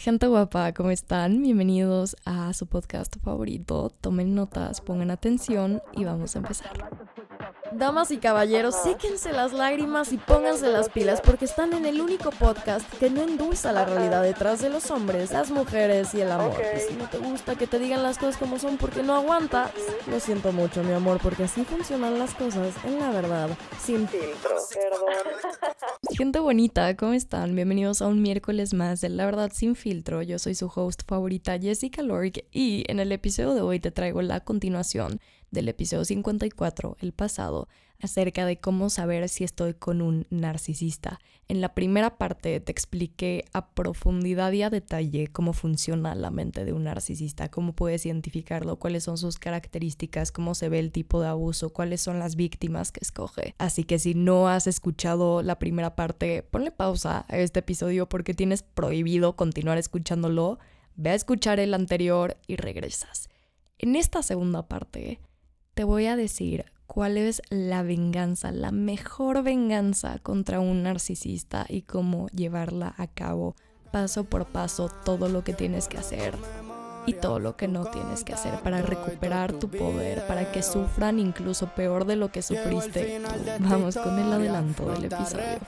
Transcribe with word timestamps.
Gente 0.00 0.26
guapa, 0.28 0.72
¿cómo 0.72 0.90
están? 0.90 1.42
Bienvenidos 1.42 2.16
a 2.24 2.54
su 2.54 2.66
podcast 2.66 3.16
favorito. 3.22 3.90
Tomen 4.00 4.34
notas, 4.34 4.80
pongan 4.80 5.10
atención 5.10 5.82
y 5.92 6.04
vamos 6.04 6.34
a 6.36 6.38
empezar. 6.38 6.72
Damas 7.72 8.10
y 8.10 8.18
caballeros, 8.18 8.74
séquense 8.74 9.32
las 9.32 9.52
lágrimas 9.52 10.12
y 10.12 10.18
pónganse 10.18 10.68
las 10.68 10.88
pilas 10.88 11.20
porque 11.20 11.44
están 11.44 11.72
en 11.72 11.86
el 11.86 12.00
único 12.00 12.30
podcast 12.30 12.88
que 12.98 13.10
no 13.10 13.22
endulza 13.22 13.72
la 13.72 13.84
realidad 13.84 14.22
detrás 14.22 14.60
de 14.60 14.70
los 14.70 14.90
hombres, 14.90 15.30
las 15.30 15.50
mujeres 15.50 16.12
y 16.14 16.20
el 16.20 16.32
amor. 16.32 16.60
Y 16.76 16.80
si 16.80 16.94
no 16.94 17.08
te 17.08 17.18
gusta 17.18 17.54
que 17.54 17.68
te 17.68 17.78
digan 17.78 18.02
las 18.02 18.18
cosas 18.18 18.36
como 18.36 18.58
son 18.58 18.76
porque 18.76 19.02
no 19.02 19.14
aguantas, 19.14 19.70
lo 20.08 20.18
siento 20.18 20.52
mucho, 20.52 20.82
mi 20.82 20.92
amor, 20.92 21.20
porque 21.22 21.44
así 21.44 21.64
funcionan 21.64 22.18
las 22.18 22.34
cosas 22.34 22.74
en 22.84 22.98
la 22.98 23.10
verdad, 23.10 23.48
sin 23.80 24.08
filtro. 24.08 24.56
Gente 26.16 26.40
bonita, 26.40 26.96
¿cómo 26.96 27.12
están? 27.12 27.54
Bienvenidos 27.54 28.02
a 28.02 28.08
un 28.08 28.20
miércoles 28.20 28.74
más 28.74 29.00
de 29.00 29.10
La 29.10 29.24
Verdad 29.26 29.52
Sin 29.54 29.76
Filtro. 29.76 30.22
Yo 30.22 30.38
soy 30.38 30.54
su 30.54 30.70
host 30.74 31.02
favorita, 31.06 31.58
Jessica 31.58 32.02
Lorg, 32.02 32.32
y 32.50 32.84
en 32.88 32.98
el 32.98 33.12
episodio 33.12 33.54
de 33.54 33.60
hoy 33.60 33.78
te 33.78 33.90
traigo 33.90 34.22
la 34.22 34.40
continuación 34.40 35.20
del 35.50 35.68
episodio 35.68 36.04
54, 36.04 36.96
el 37.00 37.12
pasado, 37.12 37.68
acerca 38.00 38.46
de 38.46 38.58
cómo 38.58 38.90
saber 38.90 39.28
si 39.28 39.44
estoy 39.44 39.74
con 39.74 40.00
un 40.00 40.26
narcisista. 40.30 41.18
En 41.48 41.60
la 41.60 41.74
primera 41.74 42.16
parte 42.16 42.60
te 42.60 42.72
expliqué 42.72 43.44
a 43.52 43.70
profundidad 43.74 44.52
y 44.52 44.62
a 44.62 44.70
detalle 44.70 45.26
cómo 45.28 45.52
funciona 45.52 46.14
la 46.14 46.30
mente 46.30 46.64
de 46.64 46.72
un 46.72 46.84
narcisista, 46.84 47.50
cómo 47.50 47.74
puedes 47.74 48.06
identificarlo, 48.06 48.76
cuáles 48.76 49.04
son 49.04 49.18
sus 49.18 49.38
características, 49.38 50.32
cómo 50.32 50.54
se 50.54 50.68
ve 50.68 50.78
el 50.78 50.92
tipo 50.92 51.20
de 51.20 51.28
abuso, 51.28 51.70
cuáles 51.70 52.00
son 52.00 52.18
las 52.18 52.36
víctimas 52.36 52.92
que 52.92 53.00
escoge. 53.02 53.54
Así 53.58 53.84
que 53.84 53.98
si 53.98 54.14
no 54.14 54.48
has 54.48 54.66
escuchado 54.66 55.42
la 55.42 55.58
primera 55.58 55.96
parte, 55.96 56.42
ponle 56.42 56.70
pausa 56.70 57.26
a 57.28 57.38
este 57.38 57.60
episodio 57.60 58.08
porque 58.08 58.34
tienes 58.34 58.62
prohibido 58.62 59.36
continuar 59.36 59.78
escuchándolo. 59.78 60.58
Ve 60.96 61.10
a 61.10 61.14
escuchar 61.14 61.60
el 61.60 61.74
anterior 61.74 62.36
y 62.46 62.56
regresas. 62.56 63.28
En 63.78 63.96
esta 63.96 64.22
segunda 64.22 64.68
parte 64.68 65.20
te 65.80 65.84
voy 65.84 66.04
a 66.08 66.14
decir 66.14 66.66
cuál 66.86 67.16
es 67.16 67.40
la 67.48 67.82
venganza, 67.82 68.52
la 68.52 68.70
mejor 68.70 69.42
venganza 69.42 70.18
contra 70.22 70.60
un 70.60 70.82
narcisista 70.82 71.64
y 71.66 71.80
cómo 71.80 72.28
llevarla 72.34 72.92
a 72.98 73.06
cabo 73.06 73.56
paso 73.90 74.24
por 74.24 74.44
paso, 74.44 74.90
todo 75.06 75.30
lo 75.30 75.42
que 75.42 75.54
tienes 75.54 75.88
que 75.88 75.96
hacer 75.96 76.34
y 77.06 77.14
todo 77.14 77.38
lo 77.38 77.56
que 77.56 77.66
no 77.66 77.86
tienes 77.86 78.24
que 78.24 78.34
hacer 78.34 78.60
para 78.60 78.82
recuperar 78.82 79.54
tu 79.54 79.70
poder, 79.70 80.26
para 80.26 80.52
que 80.52 80.62
sufran 80.62 81.18
incluso 81.18 81.68
peor 81.74 82.04
de 82.04 82.16
lo 82.16 82.30
que 82.30 82.42
sufriste. 82.42 83.22
Vamos 83.60 83.96
con 83.96 84.18
el 84.18 84.30
adelanto 84.30 84.84
del 84.92 85.06
episodio. 85.06 85.60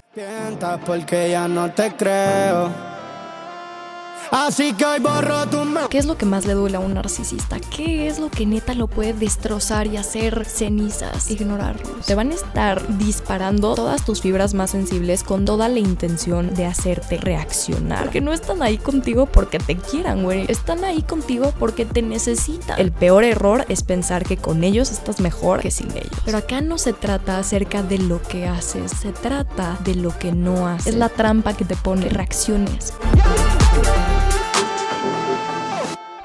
Así 4.35 4.73
que 4.73 4.87
hoy 4.87 4.99
borro 4.99 5.47
tu 5.47 5.59
¿Qué 5.91 5.99
es 5.99 6.07
lo 6.07 6.17
que 6.17 6.25
más 6.25 6.47
le 6.47 6.55
duele 6.55 6.79
a 6.79 6.81
un 6.81 6.95
narcisista? 6.95 7.61
¿Qué 7.61 8.09
es 8.09 8.19
lo 8.19 8.31
que 8.31 8.47
neta 8.47 8.73
lo 8.73 8.87
puede 8.87 9.13
destrozar 9.13 9.87
y 9.87 9.99
hacer 9.99 10.47
cenizas? 10.47 11.31
Ignorarlos. 11.31 12.07
Te 12.07 12.15
van 12.15 12.31
a 12.31 12.35
estar 12.35 12.97
disparando 12.97 13.75
todas 13.75 14.07
tus 14.07 14.23
fibras 14.23 14.55
más 14.55 14.71
sensibles 14.71 15.23
con 15.23 15.45
toda 15.45 15.69
la 15.69 15.81
intención 15.81 16.55
de 16.55 16.65
hacerte 16.65 17.19
reaccionar. 17.19 18.05
Porque 18.05 18.23
no 18.23 18.33
están 18.33 18.63
ahí 18.63 18.79
contigo 18.79 19.27
porque 19.27 19.59
te 19.59 19.77
quieran, 19.77 20.23
güey. 20.25 20.47
Están 20.49 20.83
ahí 20.85 21.03
contigo 21.03 21.53
porque 21.59 21.85
te 21.85 22.01
necesitan. 22.01 22.81
El 22.81 22.91
peor 22.91 23.25
error 23.25 23.67
es 23.69 23.83
pensar 23.83 24.25
que 24.25 24.39
con 24.39 24.65
ellos 24.65 24.91
estás 24.93 25.21
mejor 25.21 25.61
que 25.61 25.71
sin 25.71 25.91
ellos. 25.91 26.23
Pero 26.25 26.39
acá 26.39 26.63
no 26.63 26.79
se 26.79 26.95
trata 26.95 27.37
acerca 27.37 27.83
de 27.83 27.99
lo 27.99 28.23
que 28.23 28.49
haces, 28.49 28.93
se 28.93 29.13
trata 29.13 29.79
de 29.85 29.95
lo 29.95 30.19
que 30.19 30.33
no 30.33 30.69
haces. 30.69 30.87
Es 30.87 30.95
la 30.95 31.11
trampa 31.11 31.55
que 31.55 31.67
te 31.67 31.77
pone 31.77 32.09
reacciones. 32.09 32.95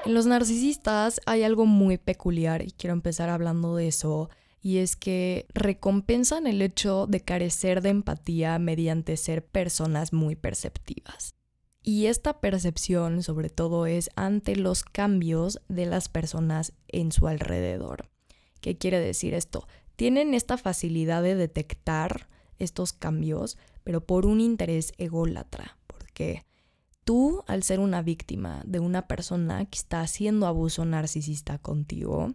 En 0.08 0.14
los 0.14 0.26
narcisistas 0.26 1.20
hay 1.26 1.44
algo 1.44 1.66
muy 1.66 1.98
peculiar 1.98 2.62
y 2.62 2.72
quiero 2.72 2.94
empezar 2.94 3.30
hablando 3.30 3.76
de 3.76 3.90
eso. 3.90 4.30
Y 4.62 4.78
es 4.78 4.95
que 4.95 5.48
recompensan 5.53 6.47
el 6.47 6.62
hecho 6.62 7.08
de 7.08 7.19
carecer 7.19 7.81
de 7.81 7.90
empatía 7.90 8.58
mediante 8.58 9.18
ser 9.18 9.46
personas 9.46 10.13
muy 10.13 10.38
perceptivas. 10.38 11.35
Y 11.84 12.06
esta 12.06 12.40
percepción 12.40 13.22
sobre 13.22 13.50
todo 13.50 13.85
es 13.85 14.09
ante 14.16 14.56
los 14.56 14.85
cambios 14.85 15.59
de 15.68 15.85
las 15.85 16.08
personas 16.08 16.72
en 16.88 17.12
su 17.12 17.28
alrededor. 17.28 18.09
¿Qué 18.62 18.78
quiere 18.78 19.02
decir 19.02 19.34
esto? 19.34 19.68
Tienen 19.97 20.34
esta 20.34 20.58
facilidad 20.58 21.22
de 21.22 21.35
detectar 21.35 22.29
estos 22.58 22.94
cambios, 22.94 23.58
pero 23.84 24.06
por 24.06 24.25
un 24.25 24.40
interés 24.40 24.94
ególatra. 24.97 25.78
porque 25.88 26.47
tú, 27.07 27.45
al 27.47 27.63
ser 27.63 27.79
una 27.79 28.01
víctima 28.01 28.62
de 28.66 28.81
una 28.81 29.07
persona 29.07 29.63
que 29.63 29.78
está 29.78 30.01
haciendo 30.01 30.45
abuso 30.45 30.84
narcisista 30.84 31.57
contigo, 31.57 32.34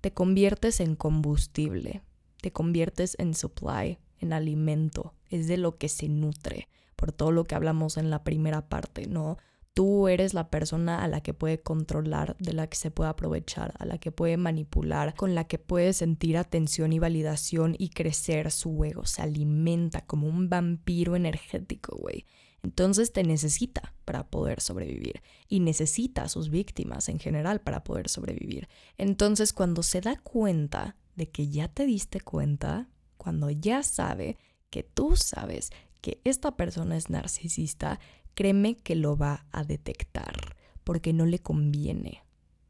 te 0.00 0.14
conviertes 0.14 0.80
en 0.80 0.96
combustible, 0.96 2.00
te 2.40 2.50
conviertes 2.50 3.16
en 3.18 3.34
supply, 3.34 3.98
en 4.18 4.32
alimento, 4.32 5.12
es 5.28 5.46
de 5.46 5.58
lo 5.58 5.76
que 5.76 5.90
se 5.90 6.08
nutre, 6.08 6.70
por 6.96 7.12
todo 7.12 7.32
lo 7.32 7.44
que 7.44 7.54
hablamos 7.54 7.98
en 7.98 8.08
la 8.08 8.24
primera 8.24 8.70
parte, 8.70 9.06
¿no? 9.06 9.36
Tú 9.74 10.08
eres 10.08 10.32
la 10.32 10.48
persona 10.48 11.04
a 11.04 11.08
la 11.08 11.20
que 11.20 11.34
puede 11.34 11.60
controlar, 11.60 12.34
de 12.38 12.54
la 12.54 12.66
que 12.66 12.78
se 12.78 12.90
puede 12.90 13.10
aprovechar, 13.10 13.74
a 13.78 13.84
la 13.84 13.98
que 13.98 14.10
puede 14.10 14.38
manipular, 14.38 15.16
con 15.16 15.34
la 15.34 15.44
que 15.44 15.58
puede 15.58 15.92
sentir 15.92 16.38
atención 16.38 16.94
y 16.94 16.98
validación 16.98 17.76
y 17.78 17.90
crecer 17.90 18.52
su 18.52 18.82
ego. 18.84 19.04
Se 19.04 19.20
alimenta 19.20 20.00
como 20.06 20.28
un 20.28 20.48
vampiro 20.48 21.14
energético, 21.14 21.94
güey. 21.98 22.24
Entonces 22.62 23.12
te 23.12 23.22
necesita 23.22 23.94
para 24.04 24.28
poder 24.28 24.60
sobrevivir 24.60 25.22
y 25.48 25.60
necesita 25.60 26.22
a 26.22 26.28
sus 26.28 26.50
víctimas 26.50 27.08
en 27.08 27.18
general 27.18 27.60
para 27.60 27.84
poder 27.84 28.08
sobrevivir. 28.08 28.68
Entonces 28.96 29.52
cuando 29.52 29.82
se 29.82 30.00
da 30.00 30.16
cuenta 30.16 30.96
de 31.14 31.30
que 31.30 31.48
ya 31.48 31.68
te 31.68 31.86
diste 31.86 32.20
cuenta, 32.20 32.88
cuando 33.16 33.50
ya 33.50 33.82
sabe 33.82 34.38
que 34.70 34.82
tú 34.82 35.16
sabes 35.16 35.70
que 36.00 36.20
esta 36.24 36.56
persona 36.56 36.96
es 36.96 37.10
narcisista, 37.10 38.00
créeme 38.34 38.76
que 38.76 38.94
lo 38.94 39.16
va 39.16 39.46
a 39.52 39.64
detectar 39.64 40.56
porque 40.84 41.12
no 41.12 41.26
le 41.26 41.38
conviene. 41.38 42.24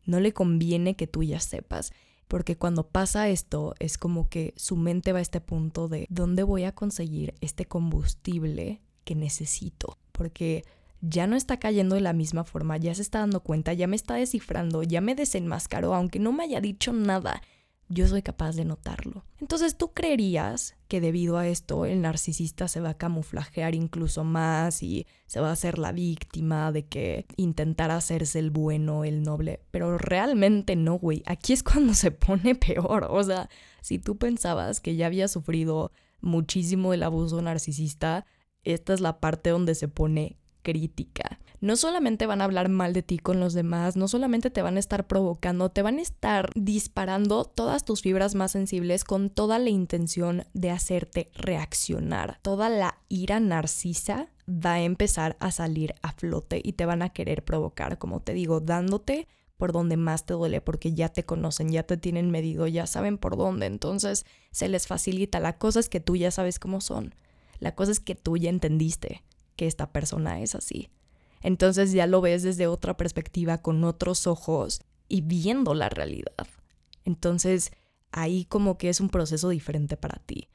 No 0.05 0.21
le 0.21 0.33
conviene 0.33 0.97
que 0.97 1.07
tú 1.07 1.23
ya 1.23 1.41
sepas 1.41 1.93
porque 2.29 2.57
cuando 2.57 2.89
pasa 2.89 3.29
esto 3.29 3.75
es 3.79 3.97
como 3.97 4.29
que 4.29 4.53
su 4.57 4.77
mente 4.77 5.13
va 5.13 5.19
a 5.19 5.23
este 5.23 5.41
punto 5.41 5.89
de 5.89 6.07
¿dónde 6.11 6.43
voy 6.43 6.65
a 6.65 6.75
conseguir 6.75 7.35
este 7.41 7.65
combustible 7.67 8.83
que 9.09 9.15
necesito, 9.15 9.97
porque 10.13 10.67
ya 11.01 11.27
no 11.27 11.35
está 11.35 11.59
cayendo 11.59 11.95
de 11.95 12.03
la 12.03 12.13
misma 12.13 12.45
forma, 12.45 12.77
ya 12.77 12.95
se 12.95 13.01
está 13.01 13.21
dando 13.21 13.41
cuenta, 13.41 13.73
ya 13.73 13.87
me 13.87 13.97
está 13.97 14.17
descifrando, 14.17 14.83
ya 14.83 15.01
me 15.01 15.15
desenmascaró, 15.15 15.95
aunque 15.95 16.19
no 16.19 16.31
me 16.31 16.45
haya 16.45 16.61
dicho 16.61 16.93
nada, 16.93 17.41
yo 17.89 18.07
soy 18.07 18.21
capaz 18.21 18.55
de 18.55 18.67
notarlo. 18.67 19.25
Entonces 19.41 19.79
tú 19.79 19.95
creerías 19.95 20.77
que 20.89 21.01
debido 21.01 21.39
a 21.39 21.49
esto 21.49 21.87
el 21.87 22.03
narcisista 22.03 22.69
se 22.69 22.81
va 22.83 22.91
a 22.91 22.99
camuflajear 22.99 23.75
incluso 23.75 24.25
más 24.25 24.83
y 24.83 25.07
se 25.27 25.41
va 25.41 25.49
a 25.49 25.53
hacer 25.53 25.79
la 25.79 25.93
víctima 25.93 26.71
de 26.71 26.85
que 26.85 27.25
intentar 27.37 27.91
hacerse 27.91 28.41
el 28.41 28.51
bueno, 28.51 29.05
el 29.05 29.23
noble, 29.23 29.61
pero 29.71 29.97
realmente 29.97 30.77
no, 30.77 30.99
güey. 30.99 31.23
Aquí 31.25 31.55
es 31.55 31.63
cuando 31.63 31.95
se 31.95 32.11
pone 32.11 32.55
peor. 32.57 33.07
O 33.09 33.25
sea, 33.25 33.49
si 33.81 33.99
tú 33.99 34.19
pensabas 34.19 34.83
que 34.83 34.97
ya 34.97 35.07
había 35.07 35.29
sufrido 35.29 35.93
muchísimo 36.21 36.93
el 36.93 37.03
abuso 37.03 37.41
narcisista, 37.41 38.27
esta 38.73 38.95
es 38.95 39.01
la 39.01 39.21
parte 39.21 39.51
donde 39.51 39.75
se 39.75 39.89
pone 39.89 40.37
crítica. 40.63 41.39
No 41.61 41.75
solamente 41.77 42.27
van 42.27 42.41
a 42.41 42.45
hablar 42.45 42.69
mal 42.69 42.93
de 42.93 43.03
ti 43.03 43.19
con 43.19 43.41
los 43.41 43.53
demás, 43.53 43.97
no 43.97 44.07
solamente 44.07 44.51
te 44.51 44.63
van 44.63 44.77
a 44.77 44.81
estar 44.81 45.09
provocando, 45.09 45.71
te 45.71 45.83
van 45.83 45.99
a 45.99 46.03
estar 46.03 46.51
disparando 46.55 47.45
todas 47.45 47.85
tus 47.85 48.03
fibras 48.03 48.37
más 48.37 48.53
sensibles 48.53 49.03
con 49.03 49.29
toda 49.29 49.59
la 49.59 49.71
intención 49.71 50.45
de 50.53 50.71
hacerte 50.71 51.31
reaccionar. 51.35 52.39
Toda 52.43 52.69
la 52.69 52.99
ira 53.09 53.41
narcisa 53.41 54.29
va 54.49 54.75
a 54.75 54.83
empezar 54.83 55.37
a 55.41 55.51
salir 55.51 55.95
a 56.03 56.13
flote 56.13 56.61
y 56.63 56.75
te 56.75 56.87
van 56.87 57.03
a 57.03 57.11
querer 57.11 57.45
provocar, 57.45 57.99
como 57.99 58.21
te 58.21 58.35
digo, 58.35 58.61
dándote 58.61 59.27
por 59.57 59.73
donde 59.73 59.97
más 59.97 60.25
te 60.25 60.35
duele 60.35 60.61
porque 60.61 60.95
ya 60.95 61.09
te 61.09 61.25
conocen, 61.25 61.73
ya 61.73 61.83
te 61.83 61.97
tienen 61.97 62.31
medido, 62.31 62.69
ya 62.69 62.87
saben 62.87 63.19
por 63.19 63.37
dónde, 63.37 63.67
entonces 63.67 64.25
se 64.53 64.69
les 64.69 64.87
facilita. 64.87 65.41
La 65.41 65.59
cosa 65.59 65.81
es 65.81 65.89
que 65.89 65.99
tú 65.99 66.15
ya 66.15 66.31
sabes 66.31 66.61
cómo 66.61 66.81
son. 66.81 67.15
La 67.59 67.75
cosa 67.75 67.93
es 67.93 68.01
que 68.01 68.15
tú 68.15 68.37
ya 68.37 68.51
entendiste 68.51 69.25
que 69.57 69.67
esta 69.67 69.93
persona 69.93 70.41
es 70.41 70.55
así. 70.55 70.89
Entonces 71.41 71.93
ya 71.93 72.07
lo 72.07 72.21
ves 72.21 72.43
desde 72.43 72.67
otra 72.67 72.97
perspectiva, 72.97 73.59
con 73.59 73.85
otros 73.85 74.27
ojos 74.27 74.83
y 75.09 75.21
viendo 75.23 75.75
la 75.75 75.89
realidad. 75.89 76.47
Entonces 77.05 77.73
ahí 78.13 78.45
como 78.45 78.79
que 78.79 78.89
es 78.89 79.01
un 79.01 79.09
proceso 79.09 79.49
diferente 79.49 79.97
para 79.97 80.21
ti. 80.25 80.49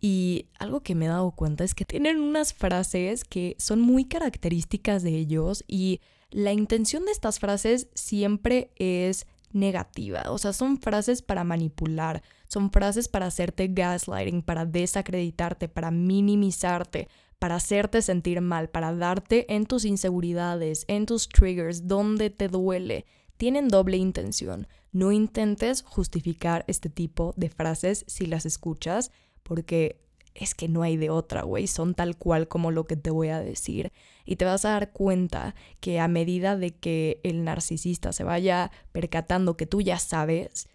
Y 0.00 0.48
algo 0.58 0.82
que 0.82 0.94
me 0.94 1.06
he 1.06 1.08
dado 1.08 1.30
cuenta 1.30 1.64
es 1.64 1.74
que 1.74 1.84
tienen 1.84 2.20
unas 2.20 2.52
frases 2.52 3.24
que 3.24 3.56
son 3.58 3.80
muy 3.80 4.04
características 4.04 5.02
de 5.02 5.16
ellos 5.16 5.64
y 5.66 6.00
la 6.30 6.52
intención 6.52 7.04
de 7.04 7.12
estas 7.12 7.38
frases 7.38 7.88
siempre 7.94 8.72
es 8.76 9.26
negativa. 9.54 10.24
O 10.28 10.38
sea, 10.38 10.52
son 10.52 10.78
frases 10.78 11.22
para 11.22 11.44
manipular, 11.44 12.22
son 12.48 12.70
frases 12.70 13.08
para 13.08 13.26
hacerte 13.26 13.68
gaslighting, 13.68 14.42
para 14.42 14.66
desacreditarte, 14.66 15.68
para 15.68 15.90
minimizarte, 15.90 17.08
para 17.38 17.56
hacerte 17.56 18.02
sentir 18.02 18.40
mal, 18.40 18.68
para 18.68 18.94
darte 18.94 19.52
en 19.54 19.66
tus 19.66 19.84
inseguridades, 19.84 20.84
en 20.88 21.06
tus 21.06 21.28
triggers, 21.28 21.88
donde 21.88 22.30
te 22.30 22.48
duele. 22.48 23.06
Tienen 23.36 23.68
doble 23.68 23.96
intención. 23.96 24.66
No 24.92 25.12
intentes 25.12 25.82
justificar 25.82 26.64
este 26.68 26.88
tipo 26.88 27.34
de 27.36 27.48
frases 27.48 28.04
si 28.06 28.26
las 28.26 28.46
escuchas, 28.46 29.10
porque 29.42 30.03
es 30.34 30.54
que 30.54 30.68
no 30.68 30.82
hay 30.82 30.96
de 30.96 31.10
otra, 31.10 31.42
güey, 31.42 31.66
son 31.66 31.94
tal 31.94 32.16
cual 32.16 32.48
como 32.48 32.70
lo 32.70 32.86
que 32.86 32.96
te 32.96 33.10
voy 33.10 33.28
a 33.28 33.40
decir. 33.40 33.92
Y 34.24 34.36
te 34.36 34.44
vas 34.44 34.64
a 34.64 34.70
dar 34.70 34.92
cuenta 34.92 35.54
que 35.80 36.00
a 36.00 36.08
medida 36.08 36.56
de 36.56 36.74
que 36.74 37.20
el 37.22 37.44
narcisista 37.44 38.12
se 38.12 38.24
vaya 38.24 38.70
percatando 38.92 39.56
que 39.56 39.66
tú 39.66 39.80
ya 39.80 39.98
sabes, 39.98 40.68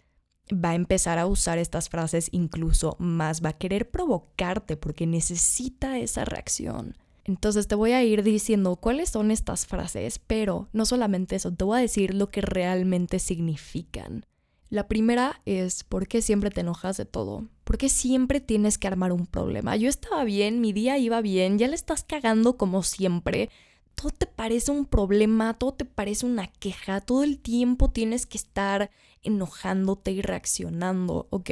va 0.52 0.70
a 0.70 0.74
empezar 0.74 1.18
a 1.18 1.26
usar 1.26 1.58
estas 1.58 1.88
frases 1.88 2.28
incluso 2.32 2.96
más, 2.98 3.44
va 3.44 3.50
a 3.50 3.58
querer 3.58 3.90
provocarte 3.90 4.76
porque 4.76 5.06
necesita 5.06 5.98
esa 5.98 6.24
reacción. 6.24 6.96
Entonces 7.24 7.68
te 7.68 7.74
voy 7.74 7.92
a 7.92 8.02
ir 8.02 8.22
diciendo 8.22 8.76
cuáles 8.76 9.10
son 9.10 9.30
estas 9.30 9.66
frases, 9.66 10.18
pero 10.18 10.68
no 10.72 10.86
solamente 10.86 11.36
eso, 11.36 11.52
te 11.52 11.64
voy 11.64 11.78
a 11.78 11.82
decir 11.82 12.14
lo 12.14 12.30
que 12.30 12.40
realmente 12.40 13.18
significan. 13.18 14.24
La 14.70 14.86
primera 14.86 15.42
es 15.46 15.82
¿por 15.82 16.06
qué 16.06 16.22
siempre 16.22 16.50
te 16.50 16.60
enojas 16.60 16.96
de 16.96 17.04
todo? 17.04 17.48
¿Por 17.64 17.76
qué 17.76 17.88
siempre 17.88 18.40
tienes 18.40 18.78
que 18.78 18.86
armar 18.86 19.10
un 19.10 19.26
problema? 19.26 19.74
Yo 19.74 19.88
estaba 19.88 20.22
bien, 20.22 20.60
mi 20.60 20.72
día 20.72 20.96
iba 20.96 21.20
bien, 21.20 21.58
ya 21.58 21.66
le 21.66 21.74
estás 21.74 22.04
cagando 22.04 22.56
como 22.56 22.84
siempre. 22.84 23.50
Todo 23.96 24.10
te 24.10 24.26
parece 24.26 24.70
un 24.70 24.86
problema, 24.86 25.54
todo 25.54 25.74
te 25.74 25.84
parece 25.84 26.24
una 26.24 26.46
queja, 26.46 27.00
todo 27.00 27.24
el 27.24 27.40
tiempo 27.40 27.90
tienes 27.90 28.26
que 28.26 28.38
estar 28.38 28.92
enojándote 29.24 30.12
y 30.12 30.22
reaccionando. 30.22 31.26
Ok, 31.30 31.50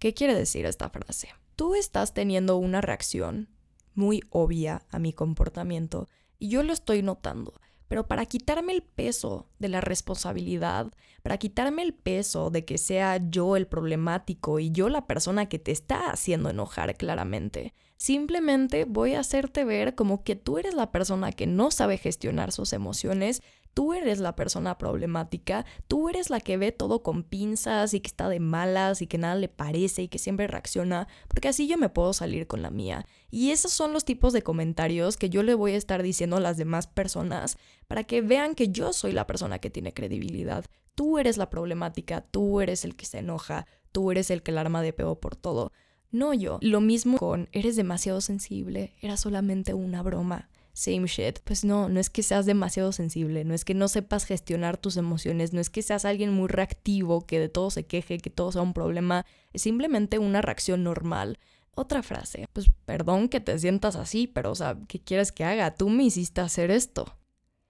¿qué 0.00 0.12
quiere 0.12 0.34
decir 0.34 0.66
esta 0.66 0.90
frase? 0.90 1.28
Tú 1.54 1.76
estás 1.76 2.14
teniendo 2.14 2.56
una 2.56 2.80
reacción 2.80 3.48
muy 3.94 4.24
obvia 4.30 4.82
a 4.90 4.98
mi 4.98 5.12
comportamiento 5.12 6.08
y 6.40 6.48
yo 6.48 6.64
lo 6.64 6.72
estoy 6.72 7.02
notando. 7.02 7.54
Pero 7.90 8.06
para 8.06 8.24
quitarme 8.24 8.72
el 8.72 8.84
peso 8.84 9.48
de 9.58 9.68
la 9.68 9.80
responsabilidad, 9.80 10.92
para 11.24 11.38
quitarme 11.38 11.82
el 11.82 11.92
peso 11.92 12.48
de 12.50 12.64
que 12.64 12.78
sea 12.78 13.20
yo 13.30 13.56
el 13.56 13.66
problemático 13.66 14.60
y 14.60 14.70
yo 14.70 14.88
la 14.88 15.08
persona 15.08 15.48
que 15.48 15.58
te 15.58 15.72
está 15.72 16.12
haciendo 16.12 16.50
enojar 16.50 16.96
claramente, 16.96 17.74
simplemente 17.96 18.84
voy 18.84 19.14
a 19.14 19.20
hacerte 19.20 19.64
ver 19.64 19.96
como 19.96 20.22
que 20.22 20.36
tú 20.36 20.58
eres 20.58 20.74
la 20.74 20.92
persona 20.92 21.32
que 21.32 21.48
no 21.48 21.72
sabe 21.72 21.98
gestionar 21.98 22.52
sus 22.52 22.72
emociones 22.72 23.42
Tú 23.72 23.94
eres 23.94 24.18
la 24.18 24.34
persona 24.34 24.78
problemática, 24.78 25.64
tú 25.86 26.08
eres 26.08 26.28
la 26.28 26.40
que 26.40 26.56
ve 26.56 26.72
todo 26.72 27.02
con 27.02 27.22
pinzas 27.22 27.94
y 27.94 28.00
que 28.00 28.08
está 28.08 28.28
de 28.28 28.40
malas 28.40 29.00
y 29.00 29.06
que 29.06 29.18
nada 29.18 29.36
le 29.36 29.48
parece 29.48 30.02
y 30.02 30.08
que 30.08 30.18
siempre 30.18 30.48
reacciona, 30.48 31.06
porque 31.28 31.48
así 31.48 31.68
yo 31.68 31.78
me 31.78 31.88
puedo 31.88 32.12
salir 32.12 32.46
con 32.46 32.62
la 32.62 32.70
mía. 32.70 33.06
Y 33.30 33.52
esos 33.52 33.72
son 33.72 33.92
los 33.92 34.04
tipos 34.04 34.32
de 34.32 34.42
comentarios 34.42 35.16
que 35.16 35.30
yo 35.30 35.42
le 35.42 35.54
voy 35.54 35.72
a 35.72 35.76
estar 35.76 36.02
diciendo 36.02 36.36
a 36.36 36.40
las 36.40 36.56
demás 36.56 36.88
personas 36.88 37.58
para 37.86 38.04
que 38.04 38.22
vean 38.22 38.54
que 38.54 38.70
yo 38.70 38.92
soy 38.92 39.12
la 39.12 39.26
persona 39.26 39.60
que 39.60 39.70
tiene 39.70 39.94
credibilidad. 39.94 40.64
Tú 40.96 41.18
eres 41.18 41.36
la 41.36 41.48
problemática, 41.48 42.22
tú 42.22 42.60
eres 42.60 42.84
el 42.84 42.96
que 42.96 43.06
se 43.06 43.18
enoja, 43.18 43.66
tú 43.92 44.10
eres 44.10 44.30
el 44.30 44.42
que 44.42 44.52
la 44.52 44.62
arma 44.62 44.82
de 44.82 44.92
peo 44.92 45.20
por 45.20 45.36
todo. 45.36 45.72
No 46.10 46.34
yo. 46.34 46.58
Lo 46.60 46.80
mismo 46.80 47.18
con 47.18 47.48
eres 47.52 47.76
demasiado 47.76 48.20
sensible, 48.20 48.94
era 49.00 49.16
solamente 49.16 49.74
una 49.74 50.02
broma 50.02 50.48
same 50.80 51.06
shit. 51.06 51.38
Pues 51.44 51.64
no, 51.64 51.88
no 51.88 52.00
es 52.00 52.10
que 52.10 52.22
seas 52.22 52.46
demasiado 52.46 52.92
sensible, 52.92 53.44
no 53.44 53.54
es 53.54 53.64
que 53.64 53.74
no 53.74 53.88
sepas 53.88 54.24
gestionar 54.24 54.76
tus 54.76 54.96
emociones, 54.96 55.52
no 55.52 55.60
es 55.60 55.70
que 55.70 55.82
seas 55.82 56.04
alguien 56.04 56.32
muy 56.32 56.48
reactivo, 56.48 57.26
que 57.26 57.38
de 57.38 57.48
todo 57.48 57.70
se 57.70 57.84
queje, 57.84 58.18
que 58.18 58.30
todo 58.30 58.52
sea 58.52 58.62
un 58.62 58.72
problema, 58.72 59.26
es 59.52 59.62
simplemente 59.62 60.18
una 60.18 60.42
reacción 60.42 60.82
normal. 60.82 61.38
Otra 61.74 62.02
frase, 62.02 62.48
pues 62.52 62.70
perdón 62.84 63.28
que 63.28 63.40
te 63.40 63.58
sientas 63.58 63.96
así, 63.96 64.26
pero 64.26 64.50
o 64.50 64.54
sea, 64.54 64.76
¿qué 64.88 65.00
quieres 65.00 65.32
que 65.32 65.44
haga? 65.44 65.74
Tú 65.74 65.88
me 65.88 66.04
hiciste 66.04 66.40
hacer 66.40 66.70
esto. 66.70 67.16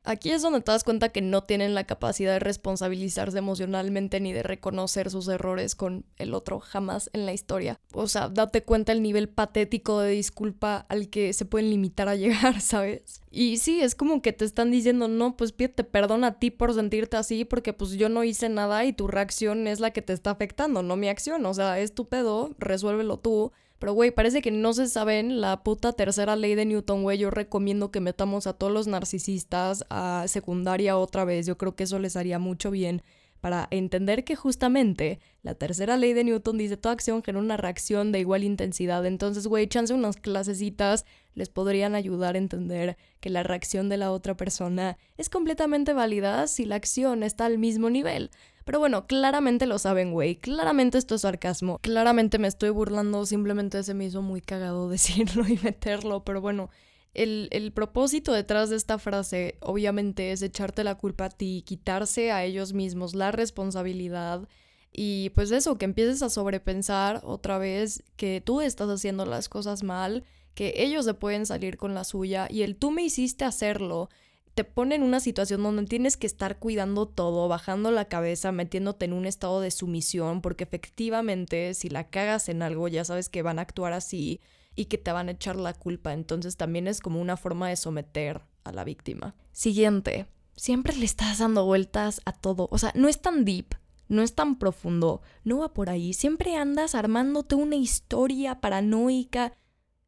Aquí 0.03 0.31
es 0.31 0.41
donde 0.41 0.63
te 0.63 0.73
das 0.73 0.83
cuenta 0.83 1.11
que 1.11 1.21
no 1.21 1.43
tienen 1.45 1.75
la 1.75 1.85
capacidad 1.85 2.33
de 2.33 2.39
responsabilizarse 2.39 3.37
emocionalmente 3.37 4.19
ni 4.21 4.33
de 4.33 4.43
reconocer 4.43 5.11
sus 5.11 5.29
errores 5.29 5.75
con 5.75 6.07
el 6.17 6.33
otro 6.33 6.59
jamás 6.59 7.11
en 7.13 7.27
la 7.27 7.35
historia. 7.35 7.79
O 7.93 8.09
sea, 8.09 8.31
date 8.31 8.63
cuenta 8.63 8.93
el 8.93 9.03
nivel 9.03 9.29
patético 9.29 10.01
de 10.01 10.13
disculpa 10.13 10.87
al 10.89 11.11
que 11.11 11.35
se 11.35 11.45
pueden 11.45 11.69
limitar 11.69 12.09
a 12.09 12.17
llegar, 12.17 12.61
¿sabes? 12.63 13.21
Y 13.31 13.59
sí, 13.59 13.83
es 13.83 13.95
como 13.95 14.23
que 14.23 14.33
te 14.33 14.47
están 14.47 14.71
diciendo, 14.71 15.07
no, 15.07 15.37
pues 15.37 15.53
pídete 15.53 15.85
perdón 15.85 16.25
a 16.25 16.39
ti 16.39 16.51
por 16.51 16.73
sentirte 16.73 17.19
así 17.19 17.45
porque 17.45 17.75
pues 17.75 17.93
yo 17.93 18.09
no 18.09 18.25
hice 18.25 18.49
nada 18.49 18.85
y 18.87 18.95
tu 18.95 19.07
reacción 19.07 19.67
es 19.67 19.81
la 19.81 19.91
que 19.91 20.03
te 20.03 20.15
está 20.15 20.31
afectando, 20.31 20.83
no 20.83 20.97
mi 20.97 21.09
acción. 21.09 21.45
O 21.45 21.53
sea, 21.53 21.79
es 21.79 21.95
tu 21.95 22.09
pedo, 22.09 22.55
resuélvelo 22.59 23.19
tú 23.19 23.53
pero, 23.81 23.95
güey, 23.95 24.11
parece 24.11 24.43
que 24.43 24.51
no 24.51 24.75
se 24.75 24.89
saben 24.89 25.41
la 25.41 25.63
puta 25.63 25.95
tercera 25.95 26.37
ley 26.37 26.55
de 26.55 26.67
Newton, 26.67 27.03
güey. 27.03 27.17
Yo 27.17 27.31
recomiendo 27.31 27.91
que 27.91 28.01
metamos 28.01 28.47
a 28.47 28.53
todos 28.53 28.71
los 28.71 28.87
narcisistas 28.87 29.87
a 29.89 30.27
secundaria 30.29 30.99
otra 30.99 31.25
vez. 31.25 31.47
Yo 31.47 31.57
creo 31.57 31.75
que 31.75 31.85
eso 31.85 31.99
les 31.99 32.15
haría 32.15 32.39
mucho 32.39 32.71
bien 32.71 33.03
para 33.41 33.69
entender 33.71 34.23
que 34.25 34.37
justamente 34.37 35.19
la 35.43 35.55
tercera 35.55 35.97
ley 35.97 36.13
de 36.13 36.25
Newton 36.25 36.59
dice 36.59 36.77
toda 36.77 36.93
acción 36.93 37.23
genera 37.23 37.43
una 37.43 37.57
reacción 37.57 38.13
de 38.13 38.21
igual 38.21 38.45
intensidad. 38.45 39.07
Entonces, 39.07 39.47
güey, 39.47 39.67
chance 39.67 39.95
unas 39.95 40.19
clasecitas 40.19 41.07
les 41.35 41.49
podrían 41.49 41.95
ayudar 41.95 42.35
a 42.35 42.39
entender 42.39 42.99
que 43.21 43.31
la 43.31 43.43
reacción 43.43 43.89
de 43.89 43.97
la 43.97 44.13
otra 44.13 44.37
persona 44.37 44.99
es 45.17 45.31
completamente 45.31 45.95
válida 45.95 46.47
si 46.49 46.67
la 46.67 46.77
acción 46.77 47.23
está 47.23 47.47
al 47.47 47.57
mismo 47.57 47.89
nivel. 47.89 48.31
Pero 48.71 48.79
bueno, 48.79 49.09
claramente 49.09 49.67
lo 49.67 49.81
saben, 49.81 50.13
güey. 50.13 50.37
Claramente 50.37 50.97
esto 50.97 51.17
es 51.17 51.23
sarcasmo. 51.23 51.81
Claramente 51.81 52.39
me 52.39 52.47
estoy 52.47 52.71
burlando. 52.71 53.27
Simplemente 53.27 53.83
se 53.83 53.95
me 53.95 54.05
hizo 54.05 54.23
muy 54.23 54.41
cagado 54.41 54.89
decirlo 54.89 55.45
y 55.49 55.59
meterlo. 55.61 56.23
Pero 56.23 56.41
bueno, 56.41 56.71
el, 57.13 57.49
el, 57.51 57.73
propósito 57.73 58.33
detrás 58.33 58.71
de 58.71 58.77
esta 58.77 59.01
frase 59.01 59.57
obviamente 59.59 60.31
es 60.31 60.41
echarte 60.43 60.85
la 60.85 60.95
culpa 60.95 61.25
a 61.25 61.31
ti, 61.31 61.65
quitarse 61.67 62.31
a 62.31 62.45
ellos 62.45 62.73
mismos 62.73 63.17
la 63.17 63.33
responsabilidad 63.33 64.47
y 64.93 65.31
pues 65.31 65.51
eso, 65.51 65.77
que 65.77 65.87
empieces 65.87 66.23
a 66.23 66.31
sobrepensar 66.31 67.23
otra 67.25 67.59
vez 67.59 68.05
que 68.15 68.41
tú 68.41 68.61
estás 68.61 68.89
haciendo 68.89 69.27
las 69.27 69.49
cosas 69.49 69.83
mal, 69.83 70.23
que 70.55 70.75
ellos 70.77 71.07
se 71.07 71.15
pueden 71.15 71.45
salir 71.45 71.77
con 71.77 71.93
la 71.93 72.05
suya 72.05 72.47
y 72.49 72.63
el 72.63 72.77
tú 72.77 72.93
me 72.93 73.03
hiciste 73.03 73.45
hacerlo 73.45 74.11
te 74.61 74.65
pone 74.65 74.95
en 74.95 75.03
una 75.03 75.21
situación 75.21 75.63
donde 75.63 75.87
tienes 75.87 76.19
que 76.19 76.27
estar 76.27 76.59
cuidando 76.59 77.09
todo, 77.09 77.49
bajando 77.49 77.91
la 77.91 78.05
cabeza, 78.05 78.53
metiéndote 78.53 79.07
en 79.07 79.15
un 79.15 79.25
estado 79.25 79.63
de 79.63 79.71
sumisión, 79.71 80.43
porque 80.43 80.65
efectivamente 80.65 81.73
si 81.73 81.89
la 81.89 82.11
cagas 82.11 82.51
en 82.51 82.61
algo 82.61 82.87
ya 82.87 83.07
sabes 83.07 83.31
que 83.31 83.41
van 83.41 83.59
a 83.59 83.63
actuar 83.63 83.95
así 83.95 84.39
y 84.77 84.85
que 84.85 84.99
te 84.99 85.13
van 85.13 85.29
a 85.29 85.31
echar 85.31 85.57
la 85.57 85.73
culpa, 85.73 86.13
entonces 86.13 86.59
también 86.59 86.89
es 86.89 87.01
como 87.01 87.23
una 87.23 87.39
forma 87.39 87.71
de 87.71 87.77
someter 87.77 88.43
a 88.63 88.73
la 88.73 88.85
víctima. 88.85 89.35
Siguiente, 89.51 90.27
siempre 90.57 90.95
le 90.95 91.07
estás 91.07 91.39
dando 91.39 91.65
vueltas 91.65 92.21
a 92.27 92.33
todo, 92.33 92.69
o 92.71 92.77
sea, 92.77 92.93
no 92.95 93.09
es 93.09 93.23
tan 93.23 93.47
deep, 93.47 93.77
no 94.09 94.21
es 94.21 94.35
tan 94.35 94.59
profundo, 94.59 95.23
no 95.43 95.61
va 95.61 95.73
por 95.73 95.89
ahí, 95.89 96.13
siempre 96.13 96.57
andas 96.57 96.95
armándote 96.95 97.55
una 97.55 97.77
historia 97.77 98.61
paranoica. 98.61 99.55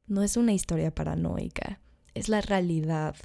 No 0.08 0.22
es 0.22 0.36
una 0.36 0.52
historia 0.52 0.94
paranoica, 0.94 1.80
es 2.12 2.28
la 2.28 2.42
realidad 2.42 3.16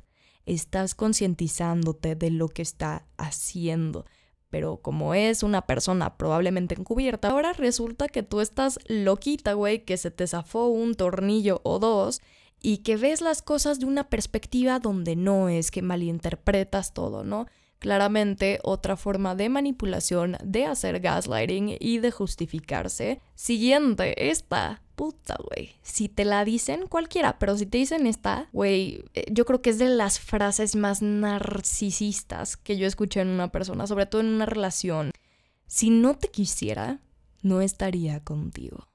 estás 0.47 0.95
concientizándote 0.95 2.15
de 2.15 2.31
lo 2.31 2.47
que 2.47 2.63
está 2.63 3.05
haciendo. 3.17 4.05
Pero 4.49 4.77
como 4.77 5.13
es 5.13 5.43
una 5.43 5.67
persona 5.67 6.17
probablemente 6.17 6.73
encubierta, 6.73 7.29
ahora 7.29 7.53
resulta 7.53 8.07
que 8.07 8.23
tú 8.23 8.39
estás 8.39 8.79
loquita, 8.87 9.53
güey, 9.53 9.83
que 9.83 9.97
se 9.97 10.09
te 10.09 10.25
zafó 10.25 10.67
un 10.67 10.95
tornillo 10.95 11.59
o 11.63 11.79
dos 11.79 12.21
y 12.61 12.77
que 12.77 12.95
ves 12.95 13.21
las 13.21 13.41
cosas 13.41 13.79
de 13.79 13.85
una 13.85 14.09
perspectiva 14.09 14.79
donde 14.79 15.15
no 15.15 15.49
es, 15.49 15.69
que 15.69 15.81
malinterpretas 15.81 16.93
todo, 16.93 17.23
¿no? 17.23 17.45
Claramente 17.79 18.59
otra 18.63 18.97
forma 18.97 19.35
de 19.35 19.49
manipulación, 19.49 20.37
de 20.43 20.65
hacer 20.65 20.99
gaslighting 20.99 21.77
y 21.79 21.99
de 21.99 22.11
justificarse. 22.11 23.21
Siguiente, 23.35 24.29
esta 24.29 24.81
puta, 24.95 25.37
güey. 25.49 25.75
Si 25.83 26.09
te 26.09 26.25
la 26.25 26.43
dicen, 26.43 26.87
cualquiera, 26.87 27.37
pero 27.37 27.55
si 27.55 27.67
te 27.67 27.77
dicen 27.77 28.07
esta, 28.07 28.49
güey, 28.51 29.05
eh, 29.13 29.25
yo 29.31 29.45
creo 29.45 29.61
que 29.61 29.69
es 29.69 29.77
de 29.77 29.89
las 29.89 30.19
frases 30.19 30.75
más 30.75 31.03
narcisistas 31.03 32.57
que 32.57 32.77
yo 32.77 32.87
escuché 32.87 33.21
en 33.21 33.27
una 33.27 33.51
persona, 33.51 33.85
sobre 33.85 34.07
todo 34.07 34.21
en 34.21 34.27
una 34.27 34.47
relación. 34.47 35.11
Si 35.67 35.91
no 35.91 36.15
te 36.17 36.29
quisiera, 36.29 36.99
no 37.43 37.61
estaría 37.61 38.23
contigo. 38.23 38.87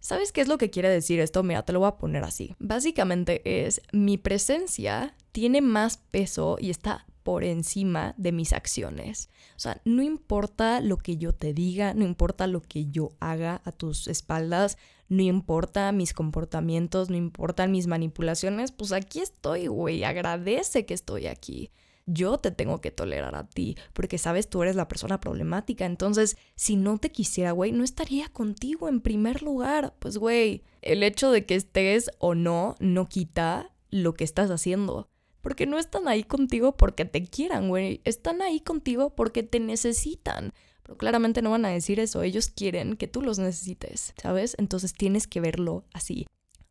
¿Sabes 0.00 0.32
qué 0.32 0.40
es 0.40 0.48
lo 0.48 0.58
que 0.58 0.70
quiere 0.70 0.88
decir 0.88 1.20
esto? 1.20 1.42
Mira, 1.42 1.64
te 1.64 1.72
lo 1.72 1.80
voy 1.80 1.88
a 1.88 1.98
poner 1.98 2.24
así. 2.24 2.54
Básicamente 2.58 3.66
es, 3.66 3.80
mi 3.92 4.18
presencia 4.18 5.14
tiene 5.32 5.60
más 5.60 5.98
peso 5.98 6.58
y 6.60 6.70
está 6.70 7.06
por 7.26 7.42
encima 7.42 8.14
de 8.18 8.30
mis 8.30 8.52
acciones. 8.52 9.30
O 9.56 9.58
sea, 9.58 9.80
no 9.84 10.00
importa 10.00 10.80
lo 10.80 10.96
que 10.96 11.16
yo 11.16 11.32
te 11.32 11.52
diga, 11.52 11.92
no 11.92 12.04
importa 12.04 12.46
lo 12.46 12.62
que 12.62 12.86
yo 12.86 13.16
haga 13.18 13.62
a 13.64 13.72
tus 13.72 14.06
espaldas, 14.06 14.78
no 15.08 15.22
importa 15.22 15.90
mis 15.90 16.12
comportamientos, 16.12 17.10
no 17.10 17.16
importan 17.16 17.72
mis 17.72 17.88
manipulaciones, 17.88 18.70
pues 18.70 18.92
aquí 18.92 19.18
estoy, 19.18 19.66
güey, 19.66 20.04
agradece 20.04 20.86
que 20.86 20.94
estoy 20.94 21.26
aquí. 21.26 21.72
yo 22.06 22.38
te 22.38 22.52
tengo 22.52 22.80
que 22.80 22.92
tolerar 22.92 23.34
a 23.34 23.48
ti, 23.48 23.76
porque 23.92 24.18
sabes, 24.18 24.48
tú 24.48 24.62
eres 24.62 24.76
la 24.76 24.86
persona 24.86 25.18
problemática. 25.18 25.84
Entonces, 25.84 26.36
si 26.54 26.76
no 26.76 26.98
te 26.98 27.10
quisiera, 27.10 27.50
güey, 27.50 27.72
no 27.72 27.82
estaría 27.82 28.28
contigo 28.28 28.88
en 28.88 29.00
primer 29.00 29.42
lugar. 29.42 29.94
Pues, 29.98 30.16
güey, 30.16 30.62
el 30.82 31.02
hecho 31.02 31.32
de 31.32 31.44
que 31.44 31.56
estés 31.56 32.10
o 32.18 32.36
no, 32.36 32.76
no 32.78 33.08
quita 33.08 33.72
lo 33.90 34.14
que 34.14 34.22
estás 34.22 34.50
haciendo. 34.50 35.08
Porque 35.46 35.64
no 35.64 35.78
están 35.78 36.08
ahí 36.08 36.24
contigo 36.24 36.76
porque 36.76 37.04
te 37.04 37.24
quieran, 37.24 37.68
güey. 37.68 38.00
Están 38.02 38.42
ahí 38.42 38.58
contigo 38.58 39.14
porque 39.14 39.44
te 39.44 39.60
necesitan. 39.60 40.52
Pero 40.82 40.98
claramente 40.98 41.40
no 41.40 41.52
van 41.52 41.64
a 41.64 41.68
decir 41.68 42.00
eso. 42.00 42.24
Ellos 42.24 42.50
quieren 42.50 42.96
que 42.96 43.06
tú 43.06 43.22
los 43.22 43.38
necesites, 43.38 44.12
¿sabes? 44.20 44.56
Entonces 44.58 44.92
tienes 44.92 45.28
que 45.28 45.40
verlo 45.40 45.84
así. 45.92 46.26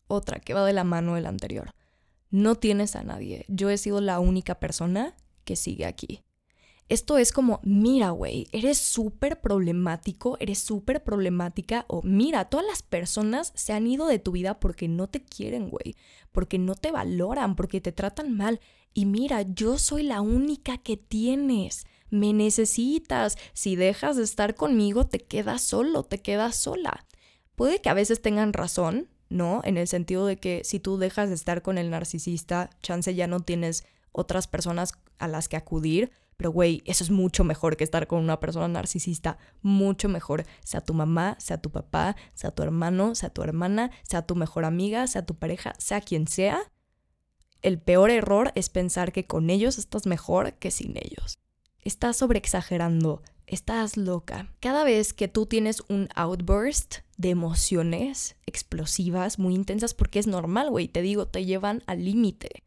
Otra 0.10 0.42
que 0.42 0.54
va 0.54 0.66
de 0.66 0.74
la 0.74 0.84
mano 0.84 1.16
del 1.16 1.26
anterior. 1.26 1.72
No 2.32 2.56
tienes 2.56 2.98
a 2.98 3.04
nadie. 3.04 3.46
Yo 3.48 3.70
he 3.70 3.78
sido 3.78 4.02
la 4.02 4.20
única 4.20 4.60
persona 4.60 5.16
que 5.46 5.56
sigue 5.56 5.86
aquí. 5.86 6.25
Esto 6.88 7.18
es 7.18 7.32
como, 7.32 7.62
mira, 7.64 8.12
güey, 8.12 8.48
eres 8.52 8.78
súper 8.78 9.42
problemático, 9.42 10.38
eres 10.40 10.60
súper 10.60 11.04
problemática, 11.04 11.86
o 11.88 12.04
mira, 12.04 12.46
todas 12.46 12.66
las 12.68 12.84
personas 12.84 13.54
se 13.56 13.74
han 13.74 13.88
ido 13.88 14.06
de 14.06 14.20
tu 14.20 14.32
vida 14.32 14.60
porque 14.60 14.88
no 14.88 15.08
te 15.08 15.24
quieren, 15.24 15.70
güey, 15.70 15.96
porque 16.32 16.60
no 16.60 16.76
te 16.76 16.92
valoran, 16.92 17.56
porque 17.56 17.82
te 17.82 17.92
tratan 17.92 18.38
mal. 18.38 18.60
Y 18.94 19.06
mira, 19.06 19.42
yo 19.42 19.80
soy 19.80 20.04
la 20.04 20.22
única 20.22 20.78
que 20.78 20.96
tienes. 20.96 21.86
Me 22.12 22.34
necesitas. 22.34 23.36
Si 23.54 23.76
dejas 23.76 24.16
de 24.16 24.24
estar 24.24 24.54
conmigo, 24.54 25.08
te 25.08 25.20
quedas 25.20 25.64
solo, 25.64 26.04
te 26.04 26.20
quedas 26.20 26.56
sola. 26.56 27.06
Puede 27.56 27.82
que 27.82 27.90
a 27.90 27.94
veces 27.96 28.22
tengan 28.22 28.54
razón, 28.54 29.10
¿no? 29.30 29.62
En 29.64 29.78
el 29.78 29.88
sentido 29.88 30.28
de 30.28 30.38
que 30.38 30.62
si 30.64 30.80
tú 30.80 30.98
dejas 30.98 31.30
de 31.30 31.36
estar 31.36 31.62
con 31.64 31.78
el 31.78 31.90
narcisista, 31.90 32.70
chance 32.84 33.14
ya 33.16 33.28
no 33.28 33.40
tienes 33.40 33.86
otras 34.16 34.48
personas 34.48 34.94
a 35.20 35.28
las 35.28 35.48
que 35.48 35.58
acudir 35.58 36.12
pero, 36.38 36.52
güey, 36.52 36.82
eso 36.86 37.04
es 37.04 37.12
mucho 37.12 37.44
mejor 37.44 37.78
que 37.78 37.84
estar 37.84 38.08
con 38.08 38.20
una 38.20 38.40
persona 38.40 38.68
narcisista. 38.68 39.38
Mucho 39.62 40.10
mejor. 40.10 40.46
Sea 40.64 40.82
tu 40.82 40.94
mamá, 40.94 41.38
sea 41.40 41.62
tu 41.62 41.72
papá, 41.72 42.16
sea 42.34 42.52
tu 42.52 42.64
hermano, 42.64 43.16
sea 43.16 43.30
tu 43.30 43.42
hermana, 43.42 43.92
sea 44.04 44.24
tu 44.24 44.36
mejor 44.36 44.66
amiga, 44.66 45.08
sea 45.08 45.26
tu 45.26 45.36
pareja, 45.36 45.74
sea 45.78 46.02
quien 46.02 46.28
sea. 46.28 46.60
El 47.62 47.80
peor 47.80 48.12
error 48.12 48.52
es 48.56 48.70
pensar 48.70 49.12
que 49.12 49.26
con 49.26 49.50
ellos 49.50 49.78
estás 49.78 50.06
mejor 50.06 50.54
que 50.54 50.72
sin 50.72 50.98
ellos. 50.98 51.40
Estás 51.82 52.18
sobreexagerando. 52.18 53.22
Estás 53.48 53.96
loca. 53.96 54.52
Cada 54.60 54.84
vez 54.84 55.14
que 55.14 55.28
tú 55.28 55.46
tienes 55.46 55.84
un 55.88 56.10
outburst 56.16 56.98
de 57.18 57.30
emociones 57.30 58.36
explosivas, 58.46 59.40
muy 59.40 59.54
intensas, 59.54 59.94
porque 59.94 60.20
es 60.20 60.26
normal, 60.26 60.72
güey, 60.72 60.88
te 60.88 61.02
digo, 61.02 61.28
te 61.28 61.46
llevan 61.46 61.84
al 61.86 62.04
límite. 62.04 62.64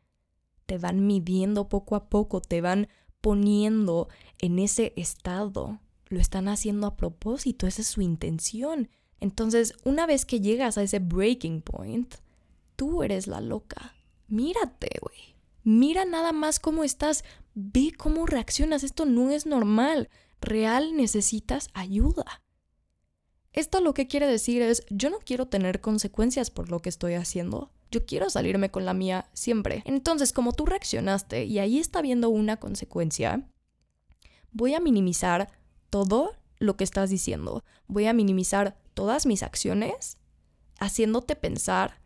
Te 0.69 0.77
van 0.77 1.07
midiendo 1.07 1.71
poco 1.71 1.97
a 1.97 2.11
poco, 2.11 2.43
te 2.43 2.61
van 2.61 2.89
poniendo 3.23 4.11
en 4.39 4.59
ese 4.59 4.93
estado. 4.97 5.81
Lo 6.09 6.21
están 6.21 6.47
haciendo 6.47 6.87
a 6.87 6.95
propósito, 6.95 7.67
esa 7.67 7.81
es 7.81 7.89
su 7.89 8.03
intención. 8.03 8.91
Entonces, 9.19 9.73
una 9.85 10.05
vez 10.05 10.27
que 10.27 10.43
llegas 10.43 10.77
a 10.77 10.83
ese 10.83 10.99
breaking 10.99 11.63
point, 11.63 12.17
tú 12.77 13.03
eres 13.03 13.29
la 13.29 13.41
loca. 13.41 13.95
Mírate, 14.27 14.91
güey. 15.01 15.37
Mira 15.65 16.05
nada 16.05 16.33
más 16.33 16.61
cómo 16.61 16.85
estás. 16.85 17.25
Ve 17.55 17.95
cómo 17.97 18.27
reaccionas. 18.27 18.85
Esto 18.85 19.07
no 19.07 19.31
es 19.31 19.47
normal. 19.47 20.11
Real 20.43 20.95
necesitas 20.95 21.71
ayuda. 21.73 22.43
Esto 23.59 23.81
lo 23.81 23.93
que 23.93 24.07
quiere 24.07 24.29
decir 24.29 24.63
es, 24.63 24.85
yo 24.89 25.11
no 25.11 25.19
quiero 25.19 25.47
tener 25.47 25.81
consecuencias 25.81 26.49
por 26.49 26.71
lo 26.71 26.79
que 26.79 26.89
estoy 26.89 27.15
haciendo. 27.15 27.73
Yo 27.91 28.07
quiero 28.07 28.31
salirme 28.31 28.71
con 28.71 28.85
la 28.85 28.95
mía 28.95 29.29
siempre. 29.33 29.83
Entonces, 29.85 30.33
como 30.33 30.53
tú 30.53 30.65
reaccionaste 30.65 31.45
y 31.45 31.59
ahí 31.59 31.81
está 31.81 32.01
viendo 32.01 32.29
una 32.29 32.59
consecuencia, 32.59 33.51
voy 34.53 34.75
a 34.75 34.81
minimizar 34.81 35.51
todo 35.91 36.37
lo 36.61 36.77
que 36.77 36.85
estás 36.85 37.11
diciendo. 37.11 37.65
Voy 37.89 38.07
a 38.07 38.13
minimizar 38.13 38.79
todas 38.95 39.27
mis 39.27 39.43
acciones, 39.43 40.19
haciéndote 40.79 41.35
pensar 41.35 42.01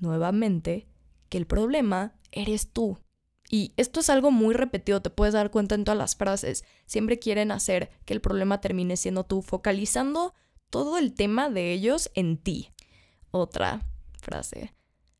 nuevamente 0.00 0.88
que 1.30 1.38
el 1.38 1.46
problema 1.46 2.18
eres 2.32 2.70
tú. 2.70 2.98
Y 3.48 3.72
esto 3.78 4.00
es 4.00 4.10
algo 4.10 4.30
muy 4.30 4.54
repetido, 4.54 5.00
te 5.00 5.08
puedes 5.08 5.32
dar 5.32 5.50
cuenta 5.50 5.74
en 5.74 5.84
todas 5.84 5.96
las 5.96 6.16
frases. 6.16 6.64
Siempre 6.84 7.18
quieren 7.18 7.50
hacer 7.50 7.88
que 8.04 8.12
el 8.12 8.20
problema 8.20 8.60
termine 8.60 8.98
siendo 8.98 9.24
tú, 9.24 9.40
focalizando 9.40 10.34
todo 10.70 10.98
el 10.98 11.14
tema 11.14 11.50
de 11.50 11.72
ellos 11.72 12.10
en 12.14 12.38
ti. 12.38 12.72
Otra 13.30 13.82
frase 14.20 14.74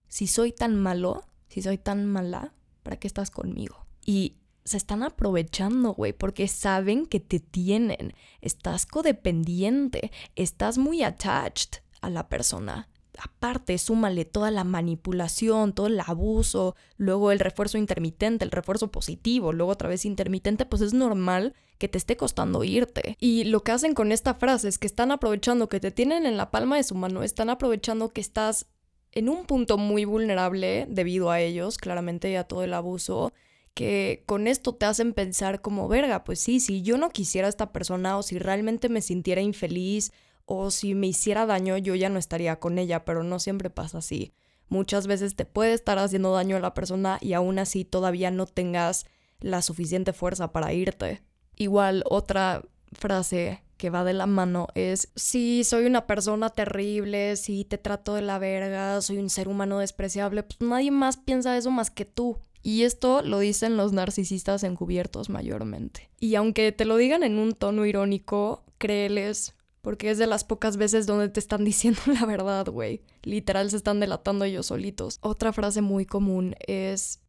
si 0.09 0.27
soy 0.27 0.53
tan 0.53 0.75
malo, 0.77 1.23
si 1.49 1.63
soy 1.63 1.79
tan 1.79 2.07
mala, 2.07 2.55
¿para 2.83 2.97
qué 2.97 3.07
estás 3.07 3.31
conmigo? 3.31 3.87
Y 4.05 4.39
se 4.65 4.77
están 4.77 5.03
aprovechando, 5.03 5.93
güey, 5.93 6.13
porque 6.13 6.49
saben 6.49 7.07
que 7.07 7.21
te 7.21 7.41
tienen. 7.41 8.15
Estás 8.41 8.87
codependiente, 8.87 10.11
estás 10.35 10.79
muy 10.79 11.03
attached 11.03 11.83
a 12.01 12.11
la 12.11 12.29
persona. 12.29 12.89
Aparte, 13.21 13.77
súmale 13.79 14.25
toda 14.25 14.51
la 14.51 14.65
manipulación, 14.65 15.73
todo 15.73 15.89
el 15.89 16.01
abuso, 16.01 16.77
luego 16.97 17.33
el 17.33 17.41
refuerzo 17.41 17.77
intermitente, 17.77 18.45
el 18.45 18.51
refuerzo 18.51 18.91
positivo, 18.93 19.53
luego 19.53 19.73
otra 19.73 19.89
vez 19.89 20.05
intermitente, 20.05 20.67
pues 20.67 20.83
es 20.83 20.95
normal 20.95 21.55
que 21.79 21.89
te 21.89 21.99
esté 21.99 22.17
costando 22.17 22.63
irte. 22.65 23.17
Y 23.21 23.45
lo 23.45 23.63
que 23.63 23.73
hacen 23.73 23.95
con 23.95 24.13
esta 24.13 24.35
frase 24.35 24.69
es 24.69 24.79
que 24.79 24.87
están 24.87 25.11
aprovechando 25.11 25.69
que 25.69 25.81
te 25.81 25.91
tienen 25.91 26.27
en 26.27 26.37
la 26.37 26.51
palma 26.51 26.77
de 26.77 26.85
su 26.85 26.95
mano, 26.95 27.23
están 27.23 27.51
aprovechando 27.51 28.11
que 28.11 28.21
estás 28.21 28.67
en 29.13 29.29
un 29.29 29.47
punto 29.47 29.79
muy 29.79 30.05
vulnerable 30.05 30.87
debido 30.89 31.31
a 31.31 31.41
ellos, 31.41 31.79
claramente 31.79 32.37
a 32.37 32.45
todo 32.45 32.63
el 32.63 32.75
abuso, 32.75 33.33
que 33.75 34.25
con 34.27 34.49
esto 34.49 34.75
te 34.75 34.87
hacen 34.87 35.13
pensar 35.13 35.61
como, 35.61 35.89
verga, 35.89 36.25
pues 36.25 36.41
sí, 36.41 36.61
si 36.61 36.83
yo 36.83 36.99
no 36.99 37.11
quisiera 37.11 37.47
a 37.47 37.51
esta 37.51 37.73
persona 37.73 38.19
o 38.19 38.23
si 38.23 38.39
realmente 38.39 38.89
me 38.89 39.03
sintiera 39.03 39.41
infeliz 39.41 40.13
o 40.51 40.71
si 40.71 40.95
me 40.95 41.07
hiciera 41.07 41.45
daño, 41.45 41.77
yo 41.77 41.95
ya 41.95 42.09
no 42.09 42.19
estaría 42.19 42.59
con 42.59 42.79
ella, 42.79 43.05
pero 43.05 43.23
no 43.23 43.39
siempre 43.39 43.69
pasa 43.69 43.99
así. 43.99 44.33
Muchas 44.71 45.07
veces 45.07 45.37
te 45.37 45.45
puede 45.45 45.75
estar 45.75 45.99
haciendo 45.99 46.33
daño 46.33 46.57
a 46.57 46.61
la 46.61 46.73
persona 46.73 47.19
y 47.21 47.35
aún 47.35 47.59
así 47.59 47.85
todavía 47.85 48.31
no 48.31 48.47
tengas 48.47 49.05
la 49.41 49.61
suficiente 49.61 50.15
fuerza 50.15 50.51
para 50.51 50.73
irte. 50.73 51.23
Igual 51.55 52.03
otra 52.09 52.63
frase 52.93 53.63
que 53.77 53.91
va 53.91 54.05
de 54.05 54.15
la 54.15 54.27
mano 54.27 54.69
es, 54.75 55.13
si 55.17 55.65
soy 55.65 55.85
una 55.85 56.07
persona 56.07 56.49
terrible, 56.49 57.37
si 57.37 57.67
te 57.67 57.77
trato 57.77 58.15
de 58.15 58.23
la 58.23 58.39
verga, 58.39 59.03
soy 59.03 59.19
un 59.19 59.29
ser 59.29 59.49
humano 59.49 59.79
despreciable, 59.81 60.45
pues 60.45 60.63
nadie 60.63 60.91
más 60.91 61.19
piensa 61.19 61.59
eso 61.59 61.71
más 61.71 61.91
que 61.91 62.07
tú. 62.07 62.39
Y 62.63 62.85
esto 62.85 63.21
lo 63.21 63.39
dicen 63.39 63.77
los 63.77 63.93
narcisistas 63.93 64.65
encubiertos 64.65 65.29
mayormente. 65.29 66.09
Y 66.19 66.37
aunque 66.37 66.73
te 66.73 66.87
lo 66.87 66.97
digan 66.97 67.23
en 67.23 67.39
un 67.39 67.53
tono 67.53 67.85
irónico, 67.85 68.65
créeles, 68.79 69.55
porque 69.89 70.11
es 70.11 70.19
de 70.19 70.27
las 70.27 70.45
pocas 70.45 70.77
veces 70.77 71.07
donde 71.07 71.31
te 71.31 71.41
están 71.41 71.65
diciendo 71.65 72.03
la 72.13 72.27
verdad, 72.27 72.67
güey. 72.67 73.01
Literal 73.23 73.71
se 73.71 73.79
están 73.79 74.01
delatando 74.01 74.45
ellos 74.45 74.67
solitos. 74.67 75.17
Otra 75.23 75.51
frase 75.51 75.81
muy 75.81 76.05
común 76.05 76.55
es, 76.67 77.21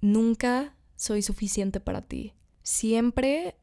nunca 0.00 0.74
soy 0.96 1.22
suficiente 1.22 1.78
para 1.78 2.02
ti. 2.02 2.34
Siempre 2.64 3.54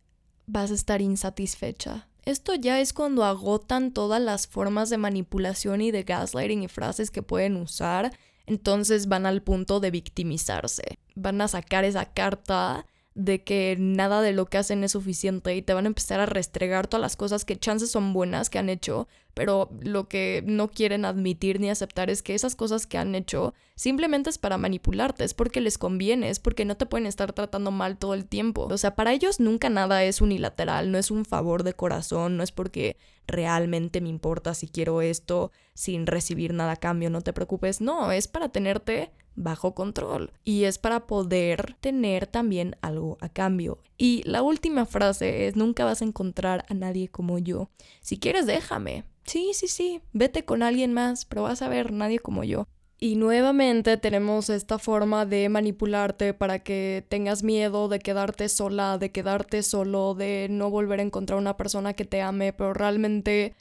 vas 0.46 0.72
a 0.72 0.76
estar 0.76 1.02
insatisfecha. 1.02 2.08
Esto 2.24 2.56
ya 2.56 2.80
es 2.80 2.94
cuando 2.94 3.26
agotan 3.26 3.92
todas 3.92 4.22
las 4.22 4.48
formas 4.48 4.90
de 4.90 4.98
manipulación 4.98 5.82
y 5.82 5.92
de 5.92 6.04
gaslighting 6.04 6.64
y 6.64 6.70
frases 6.70 7.12
que 7.12 7.22
pueden 7.22 7.58
usar, 7.58 8.18
entonces 8.46 9.10
van 9.10 9.26
al 9.26 9.42
punto 9.42 9.82
de 9.82 9.92
victimizarse. 9.92 11.00
Van 11.16 11.42
a 11.42 11.50
sacar 11.50 11.84
esa 11.84 12.06
carta 12.06 12.86
de 13.16 13.44
que 13.44 13.78
nada 13.80 14.22
de 14.22 14.34
lo 14.34 14.46
que 14.46 14.58
hacen 14.58 14.84
es 14.84 14.92
suficiente 14.92 15.56
y 15.56 15.62
te 15.62 15.74
van 15.74 15.86
a 15.86 15.88
empezar 15.88 16.20
a 16.20 16.26
restregar 16.26 16.88
todas 16.88 17.02
las 17.02 17.16
cosas 17.16 17.46
que 17.46 17.58
chances 17.58 17.90
son 17.90 18.12
buenas 18.12 18.50
que 18.50 18.60
han 18.60 18.68
hecho, 18.68 19.08
pero 19.34 19.70
lo 19.80 20.10
que 20.10 20.44
no 20.46 20.70
quieren 20.70 21.06
admitir 21.06 21.62
ni 21.62 21.70
aceptar 21.70 22.10
es 22.10 22.22
que 22.22 22.36
esas 22.36 22.58
cosas 22.58 22.86
que 22.86 22.98
han 22.98 23.16
hecho 23.16 23.54
simplemente 23.76 24.30
es 24.30 24.38
para 24.38 24.58
manipularte, 24.58 25.24
es 25.24 25.34
porque 25.34 25.62
les 25.62 25.78
conviene, 25.78 26.30
es 26.30 26.40
porque 26.40 26.66
no 26.66 26.76
te 26.76 26.86
pueden 26.86 27.08
estar 27.08 27.32
tratando 27.32 27.72
mal 27.72 27.98
todo 27.98 28.14
el 28.16 28.26
tiempo. 28.26 28.68
O 28.70 28.78
sea, 28.78 28.96
para 28.96 29.14
ellos 29.14 29.40
nunca 29.40 29.70
nada 29.70 30.04
es 30.04 30.20
unilateral, 30.20 30.92
no 30.92 30.98
es 30.98 31.10
un 31.10 31.24
favor 31.24 31.64
de 31.64 31.74
corazón, 31.74 32.36
no 32.36 32.44
es 32.44 32.52
porque 32.52 32.98
realmente 33.28 34.02
me 34.02 34.10
importa 34.10 34.54
si 34.54 34.68
quiero 34.68 35.02
esto 35.02 35.54
sin 35.74 36.06
recibir 36.06 36.54
nada 36.54 36.74
a 36.74 36.78
cambio, 36.78 37.10
no 37.10 37.22
te 37.22 37.32
preocupes, 37.32 37.80
no, 37.80 38.12
es 38.12 38.28
para 38.28 38.50
tenerte 38.50 39.12
bajo 39.36 39.76
control 39.76 40.32
y 40.44 40.64
es 40.64 40.78
para 40.78 41.08
poder 41.08 41.76
tener 41.82 42.28
también 42.28 42.76
algo 42.82 43.18
a 43.22 43.30
cambio. 43.30 43.80
Y 43.98 44.24
la 44.26 44.42
última 44.42 44.86
frase 44.86 45.48
es, 45.48 45.56
nunca 45.56 45.86
vas 45.86 46.02
a 46.02 46.06
encontrar 46.06 46.66
a 46.70 46.74
nadie 46.74 47.08
como 47.08 47.40
yo. 47.40 47.70
Si 48.02 48.18
quieres, 48.18 48.46
déjame. 48.46 49.04
Sí, 49.26 49.52
sí, 49.54 49.68
sí, 49.68 50.02
vete 50.14 50.46
con 50.46 50.64
alguien 50.64 50.94
más, 50.94 51.26
pero 51.26 51.44
vas 51.44 51.62
a 51.62 51.70
ver 51.70 51.92
nadie 51.92 52.20
como 52.20 52.44
yo. 52.44 52.68
Y 52.98 53.18
nuevamente 53.18 53.98
tenemos 53.98 54.50
esta 54.50 54.80
forma 54.80 55.26
de 55.26 55.50
manipularte 55.50 56.34
para 56.34 56.60
que 56.60 57.06
tengas 57.10 57.44
miedo 57.44 57.90
de 57.90 58.00
quedarte 58.00 58.48
sola, 58.48 58.98
de 58.98 59.12
quedarte 59.12 59.64
solo, 59.64 60.14
de 60.14 60.48
no 60.50 60.70
volver 60.70 61.00
a 61.00 61.04
encontrar 61.04 61.38
una 61.38 61.58
persona 61.58 61.94
que 61.94 62.06
te 62.06 62.22
ame, 62.22 62.54
pero 62.54 62.74
realmente 62.74 63.54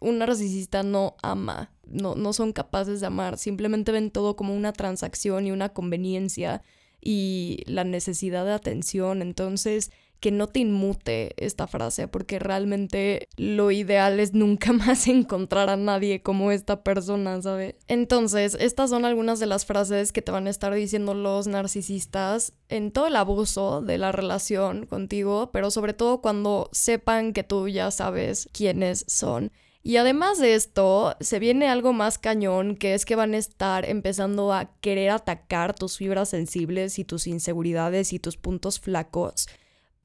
un 0.00 0.18
narcisista 0.18 0.82
no 0.82 1.14
ama, 1.22 1.70
no, 1.90 2.14
no 2.14 2.32
son 2.32 2.52
capaces 2.52 3.00
de 3.00 3.06
amar, 3.06 3.38
simplemente 3.38 3.92
ven 3.92 4.10
todo 4.10 4.36
como 4.36 4.54
una 4.54 4.72
transacción 4.72 5.46
y 5.46 5.52
una 5.52 5.70
conveniencia. 5.70 6.62
y 7.02 7.62
la 7.66 7.82
necesidad 7.84 8.44
de 8.44 8.52
atención. 8.52 9.22
Entonces, 9.22 9.90
que 10.20 10.30
no 10.30 10.46
te 10.46 10.60
inmute 10.60 11.34
esta 11.44 11.66
frase, 11.66 12.06
porque 12.06 12.38
realmente 12.38 13.28
lo 13.36 13.70
ideal 13.70 14.20
es 14.20 14.34
nunca 14.34 14.72
más 14.72 15.08
encontrar 15.08 15.70
a 15.70 15.76
nadie 15.76 16.22
como 16.22 16.52
esta 16.52 16.84
persona, 16.84 17.40
¿sabes? 17.42 17.74
Entonces, 17.88 18.56
estas 18.60 18.90
son 18.90 19.04
algunas 19.04 19.40
de 19.40 19.46
las 19.46 19.64
frases 19.64 20.12
que 20.12 20.22
te 20.22 20.30
van 20.30 20.46
a 20.46 20.50
estar 20.50 20.72
diciendo 20.74 21.14
los 21.14 21.46
narcisistas 21.46 22.52
en 22.68 22.92
todo 22.92 23.06
el 23.06 23.16
abuso 23.16 23.80
de 23.80 23.98
la 23.98 24.12
relación 24.12 24.86
contigo, 24.86 25.50
pero 25.52 25.70
sobre 25.70 25.94
todo 25.94 26.20
cuando 26.20 26.68
sepan 26.72 27.32
que 27.32 27.42
tú 27.42 27.68
ya 27.68 27.90
sabes 27.90 28.48
quiénes 28.52 29.04
son. 29.08 29.50
Y 29.82 29.96
además 29.96 30.38
de 30.38 30.54
esto, 30.54 31.16
se 31.20 31.38
viene 31.38 31.68
algo 31.68 31.92
más 31.92 32.18
cañón, 32.18 32.76
que 32.76 32.94
es 32.94 33.04
que 33.04 33.16
van 33.16 33.34
a 33.34 33.38
estar 33.38 33.88
empezando 33.88 34.52
a 34.52 34.74
querer 34.80 35.10
atacar 35.10 35.74
tus 35.74 35.96
fibras 35.96 36.28
sensibles 36.28 36.98
y 36.98 37.04
tus 37.04 37.26
inseguridades 37.26 38.12
y 38.12 38.18
tus 38.18 38.36
puntos 38.36 38.78
flacos 38.78 39.46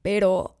pero 0.06 0.56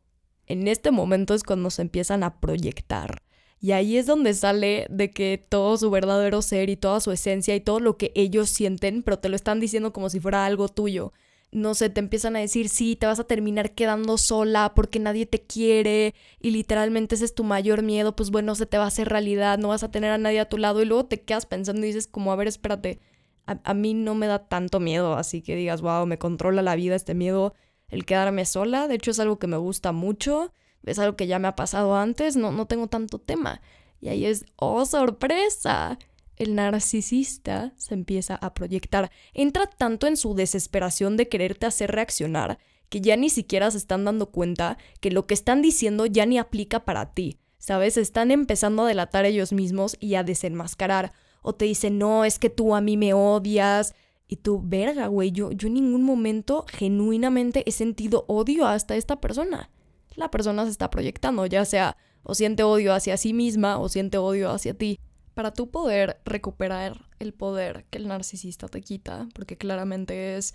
en 0.48 0.66
este 0.66 0.90
momento 0.90 1.32
es 1.32 1.44
cuando 1.44 1.70
se 1.70 1.82
empiezan 1.82 2.24
a 2.24 2.40
proyectar. 2.40 3.22
Y 3.60 3.70
ahí 3.70 3.96
es 3.96 4.04
donde 4.04 4.34
sale 4.34 4.88
de 4.90 5.12
que 5.12 5.38
todo 5.48 5.76
su 5.76 5.88
verdadero 5.88 6.42
ser 6.42 6.68
y 6.68 6.74
toda 6.74 6.98
su 6.98 7.12
esencia 7.12 7.54
y 7.54 7.60
todo 7.60 7.78
lo 7.78 7.96
que 7.96 8.10
ellos 8.16 8.50
sienten, 8.50 9.04
pero 9.04 9.20
te 9.20 9.28
lo 9.28 9.36
están 9.36 9.60
diciendo 9.60 9.92
como 9.92 10.10
si 10.10 10.18
fuera 10.18 10.46
algo 10.46 10.68
tuyo. 10.68 11.12
No 11.52 11.74
sé, 11.74 11.88
te 11.90 12.00
empiezan 12.00 12.36
a 12.36 12.40
decir, 12.40 12.68
sí, 12.68 12.96
te 12.96 13.06
vas 13.06 13.20
a 13.20 13.24
terminar 13.24 13.72
quedando 13.74 14.18
sola 14.18 14.72
porque 14.74 14.98
nadie 14.98 15.26
te 15.26 15.42
quiere 15.42 16.14
y 16.40 16.50
literalmente 16.50 17.14
ese 17.14 17.24
es 17.24 17.34
tu 17.34 17.44
mayor 17.44 17.82
miedo, 17.82 18.14
pues 18.16 18.30
bueno, 18.30 18.54
se 18.54 18.66
te 18.66 18.78
va 18.78 18.84
a 18.84 18.88
hacer 18.88 19.08
realidad, 19.08 19.58
no 19.58 19.68
vas 19.68 19.82
a 19.82 19.90
tener 19.90 20.10
a 20.10 20.18
nadie 20.18 20.40
a 20.40 20.48
tu 20.48 20.58
lado 20.58 20.82
y 20.82 20.84
luego 20.84 21.06
te 21.06 21.22
quedas 21.22 21.46
pensando 21.46 21.82
y 21.82 21.86
dices 21.86 22.08
como, 22.08 22.32
a 22.32 22.36
ver, 22.36 22.48
espérate, 22.48 23.00
a, 23.46 23.58
a 23.64 23.74
mí 23.74 23.94
no 23.94 24.14
me 24.14 24.26
da 24.26 24.48
tanto 24.48 24.80
miedo, 24.80 25.14
así 25.14 25.40
que 25.40 25.56
digas, 25.56 25.80
wow, 25.80 26.04
me 26.04 26.18
controla 26.18 26.62
la 26.62 26.76
vida 26.76 26.94
este 26.96 27.14
miedo 27.14 27.54
el 27.88 28.04
quedarme 28.04 28.44
sola. 28.44 28.88
De 28.88 28.96
hecho, 28.96 29.10
es 29.10 29.20
algo 29.20 29.38
que 29.38 29.46
me 29.46 29.56
gusta 29.56 29.92
mucho. 29.92 30.52
Es 30.84 30.98
algo 30.98 31.16
que 31.16 31.26
ya 31.26 31.38
me 31.38 31.48
ha 31.48 31.56
pasado 31.56 31.96
antes. 31.96 32.36
No, 32.36 32.52
no 32.52 32.66
tengo 32.66 32.88
tanto 32.88 33.18
tema. 33.18 33.60
Y 34.00 34.08
ahí 34.08 34.26
es, 34.26 34.44
oh, 34.56 34.84
sorpresa. 34.84 35.98
El 36.36 36.54
narcisista 36.54 37.72
se 37.76 37.94
empieza 37.94 38.36
a 38.36 38.54
proyectar. 38.54 39.10
Entra 39.32 39.66
tanto 39.66 40.06
en 40.06 40.16
su 40.16 40.34
desesperación 40.34 41.16
de 41.16 41.28
quererte 41.28 41.66
hacer 41.66 41.90
reaccionar 41.90 42.58
que 42.88 43.00
ya 43.00 43.16
ni 43.16 43.30
siquiera 43.30 43.70
se 43.70 43.78
están 43.78 44.04
dando 44.04 44.30
cuenta 44.30 44.78
que 45.00 45.10
lo 45.10 45.26
que 45.26 45.34
están 45.34 45.60
diciendo 45.60 46.06
ya 46.06 46.24
ni 46.24 46.38
aplica 46.38 46.84
para 46.84 47.12
ti. 47.12 47.38
¿Sabes? 47.58 47.96
Están 47.96 48.30
empezando 48.30 48.84
a 48.84 48.88
delatar 48.88 49.24
ellos 49.24 49.52
mismos 49.52 49.96
y 49.98 50.14
a 50.14 50.22
desenmascarar. 50.22 51.12
O 51.42 51.54
te 51.54 51.64
dicen, 51.64 51.98
no, 51.98 52.24
es 52.24 52.38
que 52.38 52.50
tú 52.50 52.76
a 52.76 52.80
mí 52.80 52.96
me 52.96 53.12
odias, 53.12 53.94
y 54.28 54.36
tú, 54.36 54.60
verga, 54.62 55.06
güey, 55.06 55.30
yo, 55.30 55.52
yo 55.52 55.68
en 55.68 55.74
ningún 55.74 56.02
momento 56.02 56.64
genuinamente 56.68 57.62
he 57.66 57.72
sentido 57.72 58.24
odio 58.28 58.66
hasta 58.66 58.96
esta 58.96 59.20
persona. 59.20 59.70
La 60.16 60.30
persona 60.30 60.64
se 60.64 60.70
está 60.70 60.90
proyectando, 60.90 61.46
ya 61.46 61.64
sea 61.64 61.96
o 62.22 62.34
siente 62.34 62.64
odio 62.64 62.92
hacia 62.92 63.16
sí 63.16 63.32
misma 63.32 63.78
o 63.78 63.88
siente 63.88 64.18
odio 64.18 64.50
hacia 64.50 64.74
ti. 64.74 64.98
Para 65.36 65.52
tú 65.52 65.70
poder 65.70 66.18
recuperar 66.24 67.10
el 67.18 67.34
poder 67.34 67.84
que 67.90 67.98
el 67.98 68.08
narcisista 68.08 68.68
te 68.68 68.80
quita, 68.80 69.28
porque 69.34 69.58
claramente 69.58 70.38
es 70.38 70.54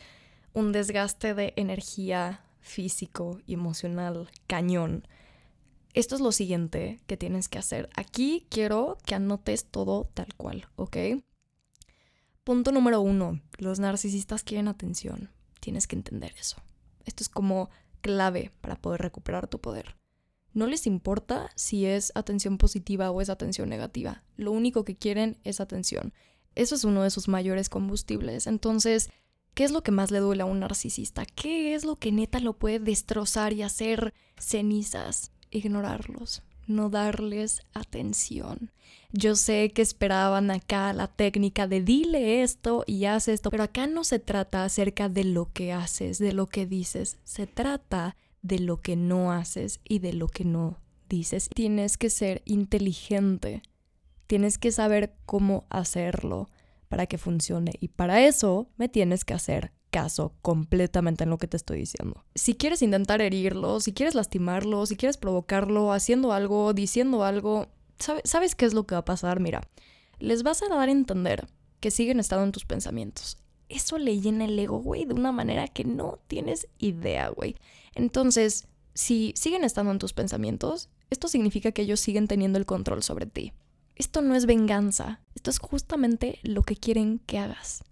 un 0.53 0.71
desgaste 0.71 1.35
de 1.35 1.53
energía 1.55 2.43
físico 2.61 3.39
y 3.45 3.53
emocional 3.53 4.31
cañón. 4.47 5.07
Esto 5.93 6.15
es 6.15 6.21
lo 6.21 6.31
siguiente 6.31 6.99
que 7.05 7.15
tienes 7.15 7.47
que 7.47 7.59
hacer. 7.59 7.89
Aquí 7.95 8.47
quiero 8.49 8.97
que 9.05 9.13
anotes 9.13 9.65
todo 9.65 10.09
tal 10.15 10.33
cual, 10.33 10.67
¿ok? 10.77 10.97
Punto 12.43 12.71
número 12.71 13.01
uno, 13.01 13.39
los 13.59 13.79
narcisistas 13.79 14.41
quieren 14.41 14.67
atención. 14.67 15.29
Tienes 15.59 15.85
que 15.85 15.95
entender 15.95 16.33
eso. 16.39 16.57
Esto 17.05 17.21
es 17.21 17.29
como 17.29 17.69
clave 18.01 18.51
para 18.61 18.77
poder 18.77 19.01
recuperar 19.01 19.47
tu 19.47 19.61
poder. 19.61 20.00
No 20.53 20.67
les 20.67 20.87
importa 20.87 21.49
si 21.55 21.85
es 21.85 22.11
atención 22.15 22.57
positiva 22.57 23.11
o 23.11 23.21
es 23.21 23.29
atención 23.29 23.69
negativa. 23.69 24.23
Lo 24.37 24.51
único 24.51 24.83
que 24.83 24.95
quieren 24.95 25.37
es 25.43 25.61
atención. 25.61 26.13
Eso 26.55 26.75
es 26.75 26.83
uno 26.83 27.03
de 27.03 27.09
sus 27.09 27.27
mayores 27.27 27.69
combustibles. 27.69 28.47
Entonces, 28.47 29.09
¿qué 29.53 29.63
es 29.63 29.71
lo 29.71 29.83
que 29.83 29.91
más 29.91 30.11
le 30.11 30.19
duele 30.19 30.43
a 30.43 30.45
un 30.45 30.59
narcisista? 30.59 31.25
¿Qué 31.25 31.73
es 31.73 31.85
lo 31.85 31.95
que 31.95 32.11
neta 32.11 32.39
lo 32.39 32.53
puede 32.53 32.79
destrozar 32.79 33.53
y 33.53 33.61
hacer 33.61 34.13
cenizas? 34.37 35.31
Ignorarlos 35.49 36.43
no 36.71 36.89
darles 36.89 37.61
atención. 37.73 38.71
Yo 39.11 39.35
sé 39.35 39.71
que 39.71 39.81
esperaban 39.81 40.51
acá 40.51 40.93
la 40.93 41.07
técnica 41.07 41.67
de 41.67 41.81
dile 41.81 42.43
esto 42.43 42.83
y 42.87 43.05
haz 43.05 43.27
esto, 43.27 43.51
pero 43.51 43.63
acá 43.63 43.87
no 43.87 44.03
se 44.03 44.19
trata 44.19 44.63
acerca 44.63 45.09
de 45.09 45.25
lo 45.25 45.51
que 45.51 45.73
haces, 45.73 46.17
de 46.17 46.33
lo 46.33 46.47
que 46.47 46.65
dices, 46.65 47.17
se 47.23 47.45
trata 47.45 48.15
de 48.41 48.59
lo 48.59 48.81
que 48.81 48.95
no 48.95 49.31
haces 49.31 49.79
y 49.83 49.99
de 49.99 50.13
lo 50.13 50.27
que 50.27 50.45
no 50.45 50.79
dices. 51.09 51.49
Tienes 51.53 51.97
que 51.97 52.09
ser 52.09 52.41
inteligente, 52.45 53.61
tienes 54.27 54.57
que 54.57 54.71
saber 54.71 55.15
cómo 55.25 55.65
hacerlo 55.69 56.49
para 56.89 57.05
que 57.05 57.17
funcione 57.17 57.73
y 57.79 57.89
para 57.89 58.25
eso 58.25 58.69
me 58.77 58.89
tienes 58.89 59.23
que 59.23 59.33
hacer 59.33 59.71
caso 59.91 60.33
completamente 60.41 61.25
en 61.25 61.29
lo 61.29 61.37
que 61.37 61.47
te 61.47 61.57
estoy 61.57 61.79
diciendo. 61.79 62.25
Si 62.33 62.55
quieres 62.55 62.81
intentar 62.81 63.21
herirlo, 63.21 63.79
si 63.79 63.93
quieres 63.93 64.15
lastimarlo, 64.15 64.85
si 64.85 64.95
quieres 64.95 65.17
provocarlo, 65.17 65.91
haciendo 65.91 66.31
algo, 66.31 66.73
diciendo 66.73 67.23
algo, 67.23 67.67
¿sabes 68.23 68.55
qué 68.55 68.65
es 68.65 68.73
lo 68.73 68.87
que 68.87 68.95
va 68.95 68.99
a 68.99 69.05
pasar? 69.05 69.39
Mira, 69.39 69.61
les 70.19 70.43
vas 70.43 70.63
a 70.63 70.69
dar 70.69 70.89
a 70.89 70.91
entender 70.91 71.47
que 71.79 71.91
siguen 71.91 72.19
estando 72.19 72.45
en 72.45 72.51
tus 72.51 72.65
pensamientos. 72.65 73.37
Eso 73.71 73.97
le 73.97 74.19
llena 74.19 74.45
el 74.45 74.57
ego, 74.59 74.79
güey, 74.79 75.05
de 75.05 75.13
una 75.13 75.31
manera 75.31 75.67
que 75.67 75.83
no 75.83 76.19
tienes 76.27 76.67
idea, 76.77 77.29
güey. 77.29 77.55
Entonces, 77.95 78.67
si 78.93 79.33
siguen 79.35 79.63
estando 79.63 79.91
en 79.91 79.99
tus 79.99 80.13
pensamientos, 80.13 80.89
esto 81.09 81.27
significa 81.27 81.71
que 81.71 81.83
ellos 81.83 81.99
siguen 81.99 82.27
teniendo 82.27 82.57
el 82.59 82.65
control 82.65 83.03
sobre 83.03 83.25
ti. 83.25 83.53
Esto 83.95 84.21
no 84.21 84.35
es 84.35 84.45
venganza, 84.45 85.21
esto 85.35 85.49
es 85.49 85.59
justamente 85.59 86.39
lo 86.43 86.63
que 86.63 86.75
quieren 86.75 87.19
que 87.19 87.37
hagas 87.39 87.83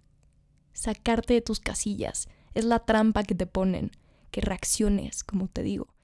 sacarte 0.80 1.34
de 1.34 1.42
tus 1.42 1.60
casillas. 1.60 2.28
Es 2.54 2.64
la 2.64 2.80
trampa 2.80 3.22
que 3.22 3.34
te 3.34 3.46
ponen, 3.46 3.92
que 4.30 4.40
reacciones, 4.40 5.22
como 5.22 5.46
te 5.48 5.62
digo. 5.62 5.94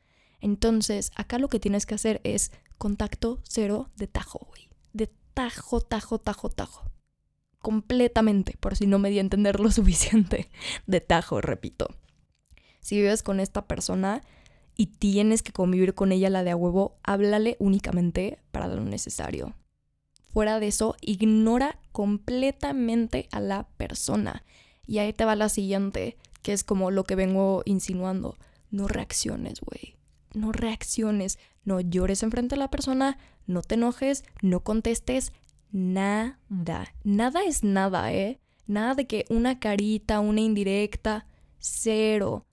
Entonces, 0.41 1.11
acá 1.17 1.39
lo 1.39 1.49
que 1.49 1.61
tienes 1.61 1.87
que 1.87 1.95
hacer 1.95 2.21
es 2.25 2.53
contacto 2.79 3.41
cero 3.43 3.91
de 3.97 4.07
tajo, 4.07 4.47
güey. 4.47 4.69
De 4.93 5.11
tajo, 5.35 5.81
tajo, 5.81 6.19
tajo, 6.19 6.51
tajo. 6.51 6.91
Completamente, 7.67 8.57
por 8.61 8.77
si 8.77 8.87
no 8.87 9.01
me 9.01 9.11
di 9.11 9.19
a 9.19 9.23
entender 9.23 9.59
lo 9.59 9.69
suficiente. 9.73 10.49
De 10.87 11.01
tajo, 11.01 11.41
repito. 11.41 11.89
Si 12.79 12.95
vives 12.95 13.25
con 13.25 13.41
esta 13.41 13.67
persona 13.67 14.23
y 14.77 14.87
tienes 14.87 15.43
que 15.43 15.51
convivir 15.51 15.97
con 15.97 16.13
ella 16.13 16.31
la 16.31 16.45
de 16.45 16.53
a 16.53 16.57
huevo, 16.57 17.01
háblale 17.03 17.57
únicamente 17.59 18.39
para 18.53 18.69
lo 18.69 18.85
necesario. 18.85 19.57
Fuera 20.33 20.61
de 20.61 20.69
eso, 20.69 20.95
ignora 21.01 21.81
completamente 21.91 23.27
a 23.33 23.41
la 23.41 23.67
persona. 23.77 24.45
Y 24.87 24.99
ahí 24.99 25.13
te 25.13 25.25
va 25.25 25.35
la 25.35 25.49
siguiente, 25.49 26.19
que 26.43 26.53
es 26.53 26.63
como 26.63 26.93
lo 26.93 27.03
que 27.03 27.17
vengo 27.17 27.63
insinuando. 27.65 28.37
No 28.71 28.87
reacciones, 28.87 29.61
güey. 29.61 29.97
No 30.35 30.53
reacciones. 30.53 31.41
No 31.65 31.81
llores 31.81 32.23
enfrente 32.23 32.55
de 32.55 32.61
la 32.61 32.71
persona. 32.71 33.19
No 33.49 33.63
te 33.63 33.75
enojes. 33.75 34.23
No 34.41 34.61
contestes. 34.61 35.33
Nada. 35.77 36.95
Nada 37.05 37.45
es 37.45 37.63
nada, 37.63 38.11
¿eh? 38.11 38.41
Nada 38.67 38.95
de 38.95 39.07
que 39.07 39.27
una 39.29 39.61
carita, 39.61 40.21
una 40.21 40.41
indirecta. 40.41 41.27
Cero. 41.59 42.47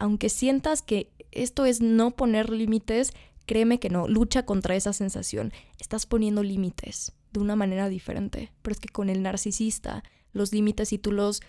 Aunque 0.00 0.28
sientas 0.28 0.82
que 0.82 1.12
esto 1.30 1.66
es 1.66 1.80
no 1.80 2.16
poner 2.16 2.50
límites, 2.50 3.12
créeme 3.46 3.78
que 3.78 3.90
no. 3.90 4.08
Lucha 4.08 4.44
contra 4.44 4.74
esa 4.74 4.92
sensación. 4.92 5.52
Estás 5.78 6.06
poniendo 6.06 6.42
límites 6.42 7.12
de 7.32 7.38
una 7.38 7.54
manera 7.54 7.88
diferente. 7.88 8.50
Pero 8.62 8.72
es 8.72 8.80
que 8.80 8.88
con 8.88 9.08
el 9.08 9.22
narcisista, 9.22 10.02
los 10.32 10.52
límites, 10.52 10.88
si 10.88 10.98
tú 10.98 11.12
los 11.12 11.42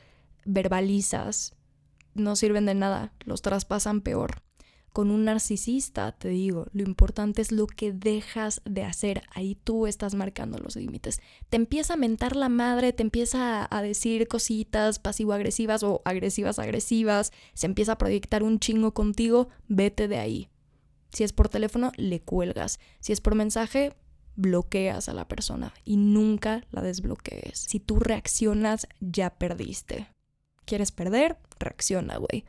verbalizas, 0.45 1.55
no 2.13 2.35
sirven 2.35 2.67
de 2.67 2.75
nada, 2.75 3.13
los 3.25 3.41
traspasan 3.41 4.01
peor. 4.01 4.43
Con 4.93 5.11
un 5.11 5.25
narcisista, 5.25 6.11
te 6.11 6.29
digo, 6.29 6.67
lo 6.73 6.83
importante 6.83 7.41
es 7.41 7.51
lo 7.51 7.67
que 7.67 7.91
dejas 7.91 8.61
de 8.65 8.83
hacer. 8.83 9.23
Ahí 9.33 9.55
tú 9.55 9.87
estás 9.87 10.15
marcando 10.15 10.57
los 10.57 10.75
límites. 10.75 11.21
Te 11.49 11.57
empieza 11.57 11.93
a 11.93 11.97
mentar 11.97 12.35
la 12.35 12.49
madre, 12.49 12.91
te 12.91 13.03
empieza 13.03 13.67
a 13.69 13.81
decir 13.81 14.27
cositas 14.27 14.99
pasivo-agresivas 14.99 15.83
o 15.83 16.01
agresivas-agresivas, 16.05 17.31
se 17.53 17.67
empieza 17.67 17.93
a 17.93 17.97
proyectar 17.97 18.43
un 18.43 18.59
chingo 18.59 18.93
contigo, 18.93 19.49
vete 19.67 20.07
de 20.07 20.17
ahí. 20.17 20.49
Si 21.11 21.23
es 21.23 21.33
por 21.33 21.49
teléfono, 21.49 21.91
le 21.97 22.21
cuelgas. 22.21 22.79
Si 22.99 23.13
es 23.13 23.21
por 23.21 23.35
mensaje, 23.35 23.93
bloqueas 24.35 25.09
a 25.09 25.13
la 25.13 25.27
persona 25.27 25.73
y 25.83 25.97
nunca 25.97 26.63
la 26.71 26.81
desbloquees. 26.81 27.59
Si 27.59 27.79
tú 27.79 27.99
reaccionas, 27.99 28.87
ya 28.99 29.31
perdiste. 29.31 30.07
¿Quieres 30.65 30.91
perder? 30.91 31.37
Reacciona, 31.59 32.17
güey. 32.17 32.45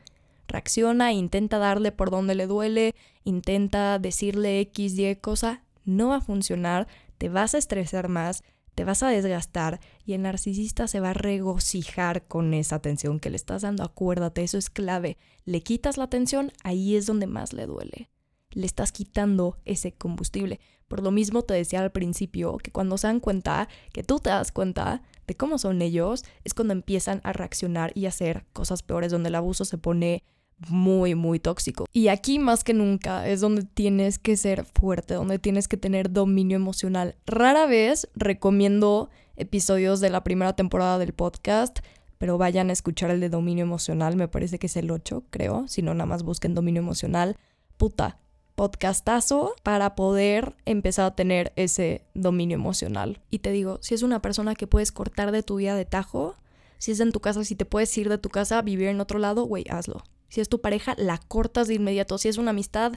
Reacciona, 0.51 1.13
intenta 1.13 1.59
darle 1.59 1.93
por 1.93 2.11
donde 2.11 2.35
le 2.35 2.45
duele, 2.45 2.93
intenta 3.23 3.99
decirle 3.99 4.59
X, 4.59 4.97
Y 4.97 5.15
cosa. 5.15 5.63
No 5.85 6.09
va 6.09 6.17
a 6.17 6.21
funcionar, 6.21 6.87
te 7.17 7.29
vas 7.29 7.55
a 7.55 7.57
estresar 7.57 8.09
más, 8.09 8.43
te 8.75 8.83
vas 8.83 9.01
a 9.01 9.07
desgastar 9.07 9.79
y 10.05 10.11
el 10.11 10.23
narcisista 10.23 10.87
se 10.87 10.99
va 10.99 11.11
a 11.11 11.13
regocijar 11.13 12.27
con 12.27 12.53
esa 12.53 12.75
atención 12.75 13.21
que 13.21 13.29
le 13.29 13.37
estás 13.37 13.61
dando. 13.61 13.83
Acuérdate, 13.83 14.43
eso 14.43 14.57
es 14.57 14.69
clave. 14.69 15.17
Le 15.45 15.61
quitas 15.61 15.97
la 15.97 16.03
atención, 16.03 16.51
ahí 16.63 16.97
es 16.97 17.05
donde 17.05 17.27
más 17.27 17.53
le 17.53 17.65
duele. 17.65 18.09
Le 18.49 18.65
estás 18.65 18.91
quitando 18.91 19.57
ese 19.63 19.93
combustible. 19.93 20.59
Por 20.89 21.01
lo 21.01 21.11
mismo 21.11 21.43
te 21.43 21.53
decía 21.53 21.79
al 21.79 21.93
principio 21.93 22.57
que 22.57 22.71
cuando 22.71 22.97
se 22.97 23.07
dan 23.07 23.21
cuenta, 23.21 23.69
que 23.93 24.03
tú 24.03 24.19
te 24.19 24.29
das 24.29 24.51
cuenta 24.51 25.01
de 25.27 25.37
cómo 25.37 25.57
son 25.57 25.81
ellos, 25.81 26.25
es 26.43 26.53
cuando 26.53 26.73
empiezan 26.73 27.21
a 27.23 27.31
reaccionar 27.31 27.93
y 27.95 28.07
hacer 28.07 28.45
cosas 28.51 28.83
peores, 28.83 29.13
donde 29.13 29.29
el 29.29 29.35
abuso 29.35 29.63
se 29.63 29.77
pone 29.77 30.25
muy, 30.69 31.15
muy 31.15 31.39
tóxico. 31.39 31.85
Y 31.93 32.07
aquí 32.07 32.39
más 32.39 32.63
que 32.63 32.73
nunca 32.73 33.27
es 33.27 33.41
donde 33.41 33.63
tienes 33.63 34.19
que 34.19 34.37
ser 34.37 34.65
fuerte, 34.65 35.13
donde 35.13 35.39
tienes 35.39 35.67
que 35.67 35.77
tener 35.77 36.11
dominio 36.11 36.55
emocional. 36.55 37.15
Rara 37.25 37.65
vez 37.65 38.07
recomiendo 38.15 39.09
episodios 39.35 39.99
de 39.99 40.09
la 40.09 40.23
primera 40.23 40.55
temporada 40.55 40.97
del 40.97 41.13
podcast, 41.13 41.79
pero 42.17 42.37
vayan 42.37 42.69
a 42.69 42.73
escuchar 42.73 43.09
el 43.09 43.19
de 43.19 43.29
dominio 43.29 43.63
emocional, 43.63 44.15
me 44.15 44.27
parece 44.27 44.59
que 44.59 44.67
es 44.67 44.77
el 44.77 44.91
8, 44.91 45.23
creo, 45.31 45.67
si 45.67 45.81
no 45.81 45.93
nada 45.93 46.05
más 46.05 46.23
busquen 46.23 46.53
dominio 46.53 46.81
emocional. 46.81 47.35
Puta, 47.77 48.19
podcastazo 48.55 49.55
para 49.63 49.95
poder 49.95 50.55
empezar 50.65 51.05
a 51.05 51.15
tener 51.15 51.51
ese 51.55 52.05
dominio 52.13 52.55
emocional. 52.55 53.21
Y 53.31 53.39
te 53.39 53.51
digo, 53.51 53.79
si 53.81 53.95
es 53.95 54.03
una 54.03 54.21
persona 54.21 54.53
que 54.53 54.67
puedes 54.67 54.91
cortar 54.91 55.31
de 55.31 55.41
tu 55.41 55.55
vida 55.55 55.75
de 55.75 55.85
tajo, 55.85 56.35
si 56.77 56.91
es 56.91 56.99
en 56.99 57.11
tu 57.11 57.19
casa, 57.19 57.43
si 57.43 57.55
te 57.55 57.65
puedes 57.65 57.97
ir 57.97 58.09
de 58.09 58.19
tu 58.19 58.29
casa, 58.29 58.61
vivir 58.61 58.89
en 58.89 59.01
otro 59.01 59.17
lado, 59.17 59.45
güey, 59.45 59.65
hazlo. 59.69 60.03
Si 60.31 60.39
es 60.39 60.47
tu 60.47 60.61
pareja, 60.61 60.95
la 60.97 61.17
cortas 61.17 61.67
de 61.67 61.73
inmediato. 61.73 62.17
Si 62.17 62.29
es 62.29 62.37
una 62.37 62.51
amistad, 62.51 62.93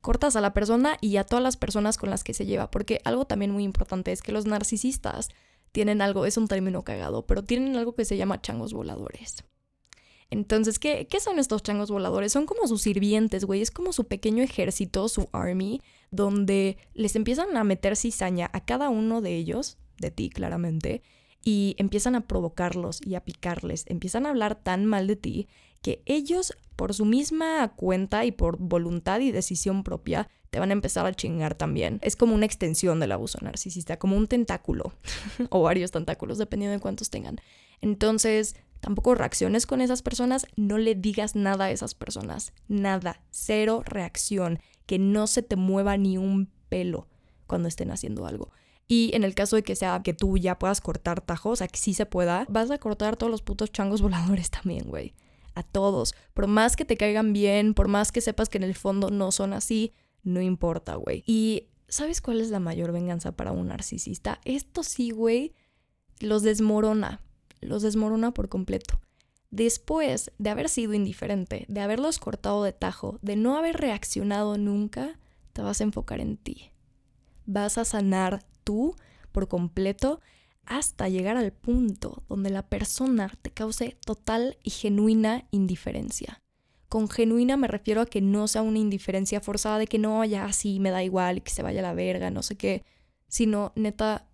cortas 0.00 0.36
a 0.36 0.40
la 0.40 0.54
persona 0.54 0.96
y 1.00 1.16
a 1.16 1.24
todas 1.24 1.42
las 1.42 1.56
personas 1.56 1.98
con 1.98 2.08
las 2.08 2.22
que 2.22 2.34
se 2.34 2.46
lleva. 2.46 2.70
Porque 2.70 3.00
algo 3.04 3.26
también 3.26 3.50
muy 3.50 3.64
importante 3.64 4.12
es 4.12 4.22
que 4.22 4.30
los 4.30 4.46
narcisistas 4.46 5.28
tienen 5.72 6.00
algo, 6.00 6.24
es 6.24 6.36
un 6.36 6.46
término 6.46 6.84
cagado, 6.84 7.26
pero 7.26 7.42
tienen 7.42 7.74
algo 7.76 7.96
que 7.96 8.04
se 8.04 8.16
llama 8.16 8.40
changos 8.40 8.72
voladores. 8.72 9.44
Entonces, 10.30 10.78
¿qué, 10.78 11.08
¿qué, 11.10 11.18
son 11.18 11.40
estos 11.40 11.64
changos 11.64 11.90
voladores? 11.90 12.30
Son 12.30 12.46
como 12.46 12.68
sus 12.68 12.82
sirvientes, 12.82 13.44
güey. 13.44 13.60
Es 13.60 13.72
como 13.72 13.92
su 13.92 14.06
pequeño 14.06 14.44
ejército, 14.44 15.08
su 15.08 15.28
army, 15.32 15.82
donde 16.12 16.76
les 16.94 17.16
empiezan 17.16 17.56
a 17.56 17.64
meter 17.64 17.96
cizaña 17.96 18.50
a 18.52 18.64
cada 18.64 18.88
uno 18.88 19.20
de 19.20 19.34
ellos, 19.34 19.78
de 19.96 20.12
ti 20.12 20.30
claramente, 20.30 21.02
y 21.44 21.74
empiezan 21.78 22.14
a 22.14 22.26
provocarlos 22.26 23.00
y 23.04 23.16
a 23.16 23.24
picarles. 23.24 23.84
Empiezan 23.88 24.26
a 24.26 24.30
hablar 24.30 24.54
tan 24.54 24.86
mal 24.86 25.08
de 25.08 25.16
ti 25.16 25.48
que 25.82 26.02
ellos 26.06 26.52
por 26.78 26.94
su 26.94 27.04
misma 27.04 27.72
cuenta 27.74 28.24
y 28.24 28.30
por 28.30 28.56
voluntad 28.56 29.18
y 29.18 29.32
decisión 29.32 29.82
propia, 29.82 30.28
te 30.50 30.60
van 30.60 30.70
a 30.70 30.74
empezar 30.74 31.06
a 31.06 31.12
chingar 31.12 31.56
también. 31.56 31.98
Es 32.02 32.14
como 32.14 32.36
una 32.36 32.46
extensión 32.46 33.00
del 33.00 33.10
abuso 33.10 33.40
narcisista, 33.42 33.98
como 33.98 34.16
un 34.16 34.28
tentáculo 34.28 34.92
o 35.50 35.62
varios 35.62 35.90
tentáculos, 35.90 36.38
dependiendo 36.38 36.74
de 36.74 36.80
cuántos 36.80 37.10
tengan. 37.10 37.40
Entonces, 37.80 38.54
tampoco 38.78 39.16
reacciones 39.16 39.66
con 39.66 39.80
esas 39.80 40.02
personas, 40.02 40.46
no 40.54 40.78
le 40.78 40.94
digas 40.94 41.34
nada 41.34 41.64
a 41.64 41.70
esas 41.72 41.96
personas, 41.96 42.52
nada, 42.68 43.22
cero 43.30 43.82
reacción, 43.84 44.60
que 44.86 45.00
no 45.00 45.26
se 45.26 45.42
te 45.42 45.56
mueva 45.56 45.96
ni 45.96 46.16
un 46.16 46.48
pelo 46.68 47.08
cuando 47.48 47.66
estén 47.66 47.90
haciendo 47.90 48.24
algo. 48.24 48.52
Y 48.86 49.10
en 49.14 49.24
el 49.24 49.34
caso 49.34 49.56
de 49.56 49.64
que 49.64 49.74
sea 49.74 50.00
que 50.04 50.14
tú 50.14 50.38
ya 50.38 50.60
puedas 50.60 50.80
cortar 50.80 51.22
tajos, 51.22 51.60
o 51.60 51.66
que 51.66 51.76
sí 51.76 51.92
se 51.92 52.06
pueda, 52.06 52.46
vas 52.48 52.70
a 52.70 52.78
cortar 52.78 53.16
todos 53.16 53.32
los 53.32 53.42
putos 53.42 53.72
changos 53.72 54.00
voladores 54.02 54.48
también, 54.48 54.88
güey 54.88 55.12
a 55.54 55.62
todos. 55.62 56.14
Por 56.34 56.46
más 56.46 56.76
que 56.76 56.84
te 56.84 56.96
caigan 56.96 57.32
bien, 57.32 57.74
por 57.74 57.88
más 57.88 58.12
que 58.12 58.20
sepas 58.20 58.48
que 58.48 58.58
en 58.58 58.64
el 58.64 58.74
fondo 58.74 59.10
no 59.10 59.32
son 59.32 59.52
así, 59.52 59.92
no 60.22 60.40
importa, 60.40 60.94
güey. 60.96 61.22
Y 61.26 61.68
¿sabes 61.88 62.20
cuál 62.20 62.40
es 62.40 62.50
la 62.50 62.60
mayor 62.60 62.92
venganza 62.92 63.32
para 63.32 63.52
un 63.52 63.68
narcisista? 63.68 64.40
Esto 64.44 64.82
sí, 64.82 65.10
güey, 65.10 65.54
los 66.20 66.42
desmorona. 66.42 67.20
Los 67.60 67.82
desmorona 67.82 68.32
por 68.32 68.48
completo. 68.48 69.00
Después 69.50 70.30
de 70.38 70.50
haber 70.50 70.68
sido 70.68 70.94
indiferente, 70.94 71.64
de 71.68 71.80
haberlos 71.80 72.18
cortado 72.18 72.62
de 72.62 72.72
tajo, 72.72 73.18
de 73.22 73.36
no 73.36 73.56
haber 73.56 73.76
reaccionado 73.76 74.58
nunca, 74.58 75.18
te 75.54 75.62
vas 75.62 75.80
a 75.80 75.84
enfocar 75.84 76.20
en 76.20 76.36
ti. 76.36 76.70
Vas 77.46 77.78
a 77.78 77.84
sanar 77.84 78.44
tú 78.62 78.94
por 79.32 79.48
completo 79.48 80.20
hasta 80.68 81.08
llegar 81.08 81.36
al 81.36 81.52
punto 81.52 82.22
donde 82.28 82.50
la 82.50 82.68
persona 82.68 83.32
te 83.42 83.50
cause 83.50 83.96
total 84.04 84.58
y 84.62 84.70
genuina 84.70 85.48
indiferencia. 85.50 86.42
Con 86.88 87.08
genuina 87.08 87.56
me 87.56 87.68
refiero 87.68 88.02
a 88.02 88.06
que 88.06 88.20
no 88.20 88.48
sea 88.48 88.62
una 88.62 88.78
indiferencia 88.78 89.40
forzada 89.40 89.78
de 89.78 89.86
que 89.86 89.98
no, 89.98 90.24
ya 90.24 90.44
así 90.44 90.78
me 90.78 90.90
da 90.90 91.02
igual, 91.02 91.42
que 91.42 91.50
se 91.50 91.62
vaya 91.62 91.80
a 91.80 91.82
la 91.82 91.94
verga, 91.94 92.30
no 92.30 92.42
sé 92.42 92.56
qué, 92.56 92.84
sino 93.28 93.72
neta, 93.76 94.28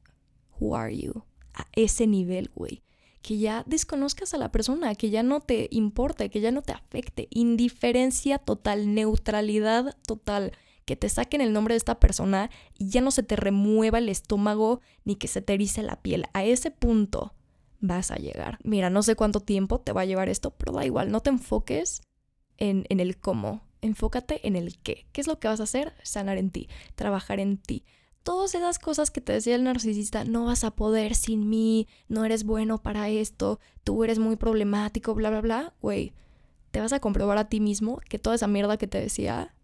who 0.58 0.76
are 0.76 0.96
you? 0.96 1.24
A 1.54 1.66
ese 1.72 2.06
nivel, 2.06 2.50
güey. 2.54 2.82
Que 3.22 3.38
ya 3.38 3.64
desconozcas 3.66 4.34
a 4.34 4.38
la 4.38 4.52
persona, 4.52 4.94
que 4.94 5.10
ya 5.10 5.22
no 5.22 5.40
te 5.40 5.68
importe, 5.70 6.30
que 6.30 6.40
ya 6.40 6.50
no 6.50 6.62
te 6.62 6.72
afecte. 6.72 7.26
Indiferencia 7.30 8.38
total, 8.38 8.94
neutralidad 8.94 9.96
total 10.06 10.52
que 10.84 10.96
te 10.96 11.08
saquen 11.08 11.40
el 11.40 11.52
nombre 11.52 11.74
de 11.74 11.78
esta 11.78 11.98
persona 11.98 12.50
y 12.78 12.88
ya 12.88 13.00
no 13.00 13.10
se 13.10 13.22
te 13.22 13.36
remueva 13.36 13.98
el 13.98 14.08
estómago 14.08 14.80
ni 15.04 15.16
que 15.16 15.28
se 15.28 15.42
te 15.42 15.54
erice 15.54 15.82
la 15.82 16.02
piel. 16.02 16.26
A 16.32 16.44
ese 16.44 16.70
punto 16.70 17.34
vas 17.80 18.10
a 18.10 18.16
llegar. 18.16 18.58
Mira, 18.62 18.90
no 18.90 19.02
sé 19.02 19.16
cuánto 19.16 19.40
tiempo 19.40 19.80
te 19.80 19.92
va 19.92 20.02
a 20.02 20.06
llevar 20.06 20.28
esto, 20.28 20.50
pero 20.50 20.72
da 20.72 20.84
igual, 20.84 21.10
no 21.10 21.20
te 21.20 21.30
enfoques 21.30 22.02
en, 22.56 22.86
en 22.88 23.00
el 23.00 23.18
cómo, 23.18 23.62
enfócate 23.80 24.46
en 24.46 24.56
el 24.56 24.78
qué. 24.78 25.06
¿Qué 25.12 25.20
es 25.20 25.26
lo 25.26 25.38
que 25.38 25.48
vas 25.48 25.60
a 25.60 25.64
hacer? 25.64 25.94
Sanar 26.02 26.38
en 26.38 26.50
ti, 26.50 26.68
trabajar 26.94 27.40
en 27.40 27.58
ti. 27.58 27.84
Todas 28.22 28.54
esas 28.54 28.78
cosas 28.78 29.10
que 29.10 29.20
te 29.20 29.34
decía 29.34 29.54
el 29.54 29.64
narcisista, 29.64 30.24
no 30.24 30.46
vas 30.46 30.64
a 30.64 30.70
poder 30.70 31.14
sin 31.14 31.48
mí, 31.50 31.86
no 32.08 32.24
eres 32.24 32.44
bueno 32.44 32.80
para 32.80 33.10
esto, 33.10 33.60
tú 33.84 34.02
eres 34.02 34.18
muy 34.18 34.36
problemático, 34.36 35.14
bla, 35.14 35.28
bla, 35.28 35.42
bla, 35.42 35.74
güey, 35.82 36.14
te 36.70 36.80
vas 36.80 36.94
a 36.94 37.00
comprobar 37.00 37.36
a 37.36 37.48
ti 37.50 37.60
mismo 37.60 38.00
que 38.08 38.18
toda 38.18 38.36
esa 38.36 38.46
mierda 38.46 38.78
que 38.78 38.86
te 38.86 38.98
decía 38.98 39.54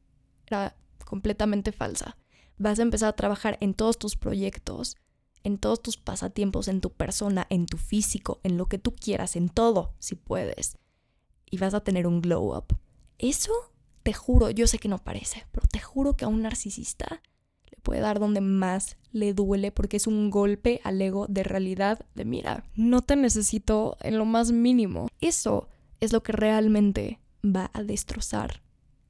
era 0.46 0.76
completamente 1.11 1.73
falsa. 1.73 2.16
Vas 2.57 2.79
a 2.79 2.83
empezar 2.83 3.09
a 3.09 3.16
trabajar 3.16 3.59
en 3.61 3.75
todos 3.75 3.99
tus 3.99 4.14
proyectos, 4.14 4.96
en 5.42 5.59
todos 5.59 5.83
tus 5.83 5.96
pasatiempos, 5.96 6.68
en 6.68 6.81
tu 6.81 6.92
persona, 6.92 7.49
en 7.51 7.66
tu 7.66 7.79
físico, 7.79 8.38
en 8.44 8.57
lo 8.57 8.66
que 8.66 8.79
tú 8.79 8.94
quieras, 8.94 9.35
en 9.35 9.49
todo, 9.49 9.96
si 9.99 10.14
puedes. 10.14 10.79
Y 11.51 11.59
vas 11.59 11.75
a 11.75 11.81
tener 11.81 12.07
un 12.07 12.20
glow 12.20 12.57
up. 12.57 12.79
Eso, 13.18 13.51
te 14.05 14.12
juro, 14.12 14.51
yo 14.51 14.68
sé 14.68 14.79
que 14.79 14.87
no 14.87 14.99
parece, 14.99 15.46
pero 15.51 15.66
te 15.66 15.81
juro 15.81 16.16
que 16.16 16.27
a 16.27 16.29
un 16.29 16.42
narcisista 16.42 17.20
le 17.68 17.77
puede 17.83 18.01
dar 18.01 18.20
donde 18.20 18.40
más 18.40 18.96
le 19.11 19.35
duele 19.35 19.73
porque 19.73 19.96
es 19.96 20.07
un 20.07 20.31
golpe 20.31 20.81
al 20.85 21.03
ego 21.03 21.27
de 21.27 21.42
realidad 21.42 22.07
de 22.14 22.25
mira, 22.25 22.62
no 22.77 23.03
te 23.03 23.16
necesito 23.16 23.96
en 24.01 24.16
lo 24.16 24.27
más 24.27 24.53
mínimo. 24.53 25.09
Eso 25.20 25.66
es 25.99 26.12
lo 26.12 26.23
que 26.23 26.31
realmente 26.31 27.18
va 27.44 27.68
a 27.75 27.83
destrozar 27.83 28.62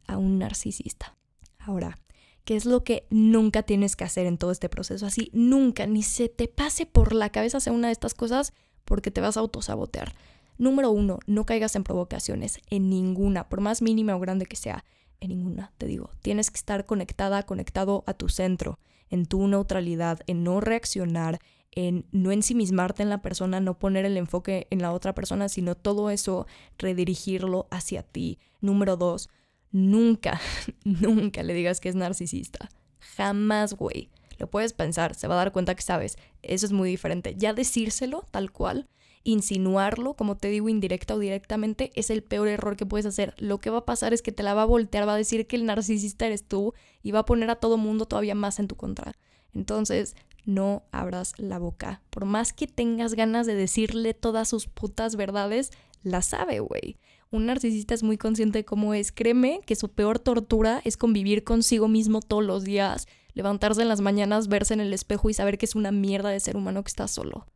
a 0.06 0.16
un 0.16 0.38
narcisista. 0.38 1.19
Ahora, 1.60 1.98
¿qué 2.44 2.56
es 2.56 2.64
lo 2.64 2.82
que 2.82 3.06
nunca 3.10 3.62
tienes 3.62 3.96
que 3.96 4.04
hacer 4.04 4.26
en 4.26 4.38
todo 4.38 4.50
este 4.50 4.68
proceso? 4.68 5.06
Así, 5.06 5.30
nunca, 5.32 5.86
ni 5.86 6.02
se 6.02 6.28
te 6.28 6.48
pase 6.48 6.86
por 6.86 7.14
la 7.14 7.30
cabeza 7.30 7.58
hacer 7.58 7.72
una 7.72 7.88
de 7.88 7.92
estas 7.92 8.14
cosas 8.14 8.52
porque 8.84 9.10
te 9.10 9.20
vas 9.20 9.36
a 9.36 9.40
autosabotear. 9.40 10.14
Número 10.58 10.90
uno, 10.90 11.20
no 11.26 11.46
caigas 11.46 11.76
en 11.76 11.84
provocaciones, 11.84 12.58
en 12.68 12.90
ninguna, 12.90 13.48
por 13.48 13.60
más 13.60 13.80
mínima 13.82 14.16
o 14.16 14.20
grande 14.20 14.46
que 14.46 14.56
sea, 14.56 14.84
en 15.20 15.30
ninguna, 15.30 15.72
te 15.78 15.86
digo. 15.86 16.10
Tienes 16.22 16.50
que 16.50 16.56
estar 16.56 16.86
conectada, 16.86 17.44
conectado 17.44 18.04
a 18.06 18.14
tu 18.14 18.28
centro, 18.28 18.78
en 19.08 19.26
tu 19.26 19.46
neutralidad, 19.46 20.20
en 20.26 20.44
no 20.44 20.60
reaccionar, 20.60 21.38
en 21.72 22.06
no 22.10 22.32
ensimismarte 22.32 23.02
en 23.02 23.10
la 23.10 23.22
persona, 23.22 23.60
no 23.60 23.78
poner 23.78 24.04
el 24.04 24.16
enfoque 24.16 24.66
en 24.70 24.82
la 24.82 24.92
otra 24.92 25.14
persona, 25.14 25.48
sino 25.48 25.76
todo 25.76 26.10
eso 26.10 26.46
redirigirlo 26.78 27.68
hacia 27.70 28.02
ti. 28.02 28.38
Número 28.60 28.96
dos, 28.96 29.28
nunca, 29.72 30.40
nunca 30.84 31.42
le 31.42 31.54
digas 31.54 31.80
que 31.80 31.88
es 31.88 31.94
narcisista. 31.94 32.68
Jamás, 33.16 33.74
güey. 33.74 34.10
Lo 34.38 34.48
puedes 34.48 34.72
pensar, 34.72 35.14
se 35.14 35.28
va 35.28 35.34
a 35.34 35.38
dar 35.38 35.52
cuenta 35.52 35.74
que 35.74 35.82
sabes. 35.82 36.16
Eso 36.42 36.64
es 36.64 36.72
muy 36.72 36.88
diferente. 36.88 37.34
Ya 37.36 37.52
decírselo 37.52 38.24
tal 38.30 38.50
cual, 38.50 38.88
insinuarlo, 39.22 40.14
como 40.14 40.36
te 40.36 40.48
digo, 40.48 40.68
indirecta 40.70 41.14
o 41.14 41.18
directamente, 41.18 41.90
es 41.94 42.08
el 42.08 42.22
peor 42.22 42.48
error 42.48 42.76
que 42.76 42.86
puedes 42.86 43.04
hacer. 43.04 43.34
Lo 43.36 43.58
que 43.58 43.68
va 43.68 43.78
a 43.78 43.84
pasar 43.84 44.14
es 44.14 44.22
que 44.22 44.32
te 44.32 44.42
la 44.42 44.54
va 44.54 44.62
a 44.62 44.66
voltear, 44.66 45.06
va 45.06 45.14
a 45.14 45.18
decir 45.18 45.46
que 45.46 45.56
el 45.56 45.66
narcisista 45.66 46.26
eres 46.26 46.44
tú 46.44 46.72
y 47.02 47.10
va 47.10 47.20
a 47.20 47.26
poner 47.26 47.50
a 47.50 47.56
todo 47.56 47.76
mundo 47.76 48.06
todavía 48.06 48.34
más 48.34 48.58
en 48.58 48.68
tu 48.68 48.76
contra. 48.76 49.12
Entonces, 49.52 50.16
no 50.46 50.84
abras 50.90 51.34
la 51.36 51.58
boca. 51.58 52.02
Por 52.10 52.24
más 52.24 52.52
que 52.52 52.66
tengas 52.66 53.14
ganas 53.14 53.46
de 53.46 53.54
decirle 53.54 54.14
todas 54.14 54.48
sus 54.48 54.66
putas 54.66 55.16
verdades, 55.16 55.70
la 56.02 56.22
sabe, 56.22 56.60
güey. 56.60 56.96
Un 57.32 57.46
narcisista 57.46 57.94
es 57.94 58.02
muy 58.02 58.18
consciente 58.18 58.58
de 58.58 58.64
cómo 58.64 58.92
es. 58.92 59.12
Créeme 59.12 59.60
que 59.64 59.76
su 59.76 59.88
peor 59.90 60.18
tortura 60.18 60.80
es 60.84 60.96
convivir 60.96 61.44
consigo 61.44 61.86
mismo 61.86 62.20
todos 62.20 62.44
los 62.44 62.64
días, 62.64 63.06
levantarse 63.34 63.82
en 63.82 63.88
las 63.88 64.00
mañanas, 64.00 64.48
verse 64.48 64.74
en 64.74 64.80
el 64.80 64.92
espejo 64.92 65.30
y 65.30 65.34
saber 65.34 65.56
que 65.56 65.66
es 65.66 65.76
una 65.76 65.92
mierda 65.92 66.30
de 66.30 66.40
ser 66.40 66.56
humano 66.56 66.82
que 66.82 66.88
está 66.88 67.06
solo. 67.06 67.46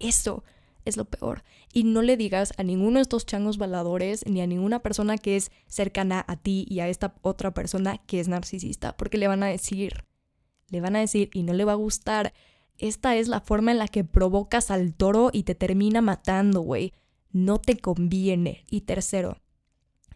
Eso 0.00 0.42
es 0.84 0.96
lo 0.96 1.04
peor. 1.04 1.44
Y 1.72 1.84
no 1.84 2.02
le 2.02 2.16
digas 2.16 2.52
a 2.56 2.64
ninguno 2.64 2.96
de 2.96 3.02
estos 3.02 3.24
changos 3.24 3.56
baladores 3.56 4.26
ni 4.26 4.40
a 4.40 4.48
ninguna 4.48 4.80
persona 4.80 5.16
que 5.16 5.36
es 5.36 5.52
cercana 5.68 6.24
a 6.26 6.36
ti 6.36 6.66
y 6.68 6.80
a 6.80 6.88
esta 6.88 7.14
otra 7.22 7.54
persona 7.54 7.98
que 8.08 8.18
es 8.18 8.26
narcisista, 8.26 8.96
porque 8.96 9.18
le 9.18 9.28
van 9.28 9.44
a 9.44 9.46
decir, 9.46 10.06
le 10.70 10.80
van 10.80 10.96
a 10.96 11.00
decir 11.00 11.30
y 11.32 11.44
no 11.44 11.52
le 11.52 11.64
va 11.64 11.72
a 11.72 11.76
gustar. 11.76 12.32
esta 12.78 13.14
es 13.14 13.28
la 13.28 13.40
forma 13.40 13.70
en 13.70 13.78
la 13.78 13.86
que 13.86 14.02
provocas 14.02 14.72
al 14.72 14.94
toro 14.94 15.30
y 15.32 15.44
te 15.44 15.54
termina 15.54 16.00
matando, 16.00 16.62
güey. 16.62 16.94
No 17.32 17.58
te 17.58 17.78
conviene. 17.78 18.64
Y 18.70 18.82
tercero, 18.82 19.38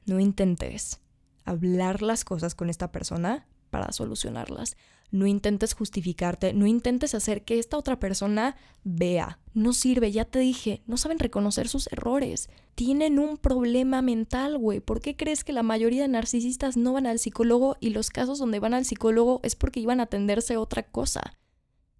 no 0.07 0.21
intentes 0.21 1.01
hablar 1.45 2.03
las 2.03 2.25
cosas 2.25 2.55
con 2.55 2.71
esta 2.71 2.91
persona 2.91 3.47
para 3.71 3.93
solucionarlas. 3.93 4.77
No 5.11 5.27
intentes 5.27 5.75
justificarte, 5.75 6.53
no 6.53 6.67
intentes 6.67 7.15
hacer 7.15 7.45
que 7.45 7.59
esta 7.59 7.77
otra 7.77 8.01
persona 8.01 8.57
vea. 8.83 9.39
No 9.53 9.73
sirve, 9.73 10.11
ya 10.11 10.25
te 10.25 10.41
dije, 10.41 10.83
no 10.87 10.97
saben 10.97 11.19
reconocer 11.19 11.69
sus 11.69 11.87
errores. 11.93 12.49
Tienen 12.75 13.19
un 13.19 13.37
problema 13.37 14.03
mental, 14.03 14.59
güey. 14.59 14.81
¿Por 14.81 15.01
qué 15.01 15.17
crees 15.17 15.45
que 15.45 15.53
la 15.53 15.63
mayoría 15.63 16.03
de 16.03 16.09
narcisistas 16.09 16.77
no 16.77 16.95
van 16.95 17.07
al 17.07 17.21
psicólogo 17.21 17.77
y 17.79 17.91
los 17.91 18.11
casos 18.11 18.39
donde 18.39 18.59
van 18.59 18.75
al 18.75 18.85
psicólogo 18.85 19.41
es 19.45 19.55
porque 19.55 19.81
iban 19.81 20.01
a 20.01 20.05
atenderse 20.05 20.57
otra 20.57 20.83
cosa? 20.83 21.39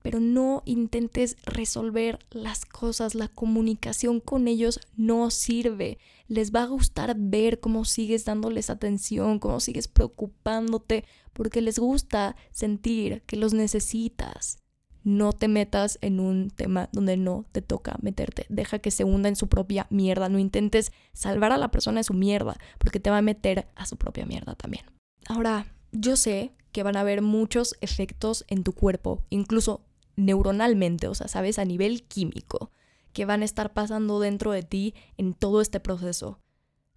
Pero 0.05 0.21
no 0.21 0.63
intentes 0.67 1.39
resolver 1.47 2.19
las 2.31 2.67
cosas. 2.67 3.15
La 3.15 3.29
comunicación 3.29 4.21
con 4.21 4.49
ellos 4.49 4.79
no 4.99 5.31
sirve. 5.31 5.97
Les 6.29 6.55
va 6.55 6.65
a 6.65 6.67
gustar 6.67 7.17
ver 7.19 7.59
cómo 7.59 7.87
sigues 7.87 8.27
dándoles 8.27 8.69
atención, 8.69 9.39
cómo 9.39 9.61
sigues 9.61 9.89
preocupándote, 9.89 11.07
porque 11.33 11.63
les 11.63 11.79
gusta 11.79 12.37
sentir 12.51 13.23
que 13.23 13.39
los 13.39 13.55
necesitas. 13.55 14.59
No 15.05 15.33
te 15.33 15.49
metas 15.49 15.99
en 16.03 16.21
un 16.21 16.51
tema 16.51 16.91
donde 16.93 17.17
no 17.17 17.47
te 17.53 17.63
toca 17.63 17.97
meterte. 18.03 18.45
Deja 18.51 18.81
que 18.81 18.91
se 18.91 19.05
hunda 19.05 19.31
en 19.31 19.37
su 19.37 19.49
propia 19.49 19.87
mierda. 19.89 20.29
No 20.29 20.39
intentes 20.39 20.93
salvar 21.15 21.51
a 21.51 21.57
la 21.57 21.71
persona 21.71 22.01
de 22.01 22.05
su 22.05 22.13
mierda, 22.13 22.59
porque 22.77 23.01
te 23.01 23.09
va 23.09 23.17
a 23.17 23.23
meter 23.23 23.69
a 23.75 23.87
su 23.87 23.97
propia 23.97 24.27
mierda 24.27 24.55
también. 24.55 24.85
Ahora, 25.27 25.67
yo 25.93 26.17
sé 26.17 26.53
que 26.73 26.83
van 26.83 26.99
a 26.99 27.01
haber 27.01 27.23
muchos 27.23 27.77
efectos 27.81 28.45
en 28.49 28.65
tu 28.65 28.75
cuerpo, 28.75 29.23
incluso 29.31 29.81
neuronalmente, 30.17 31.09
o 31.09 31.15
sea, 31.15 31.29
sabes, 31.29 31.59
a 31.59 31.65
nivel 31.65 32.05
químico, 32.05 32.71
que 33.13 33.25
van 33.25 33.43
a 33.43 33.45
estar 33.45 33.73
pasando 33.73 34.21
dentro 34.21 34.53
de 34.53 34.63
ti 34.63 34.95
en 35.17 35.35
todo 35.35 35.61
este 35.61 35.81
proceso, 35.81 36.41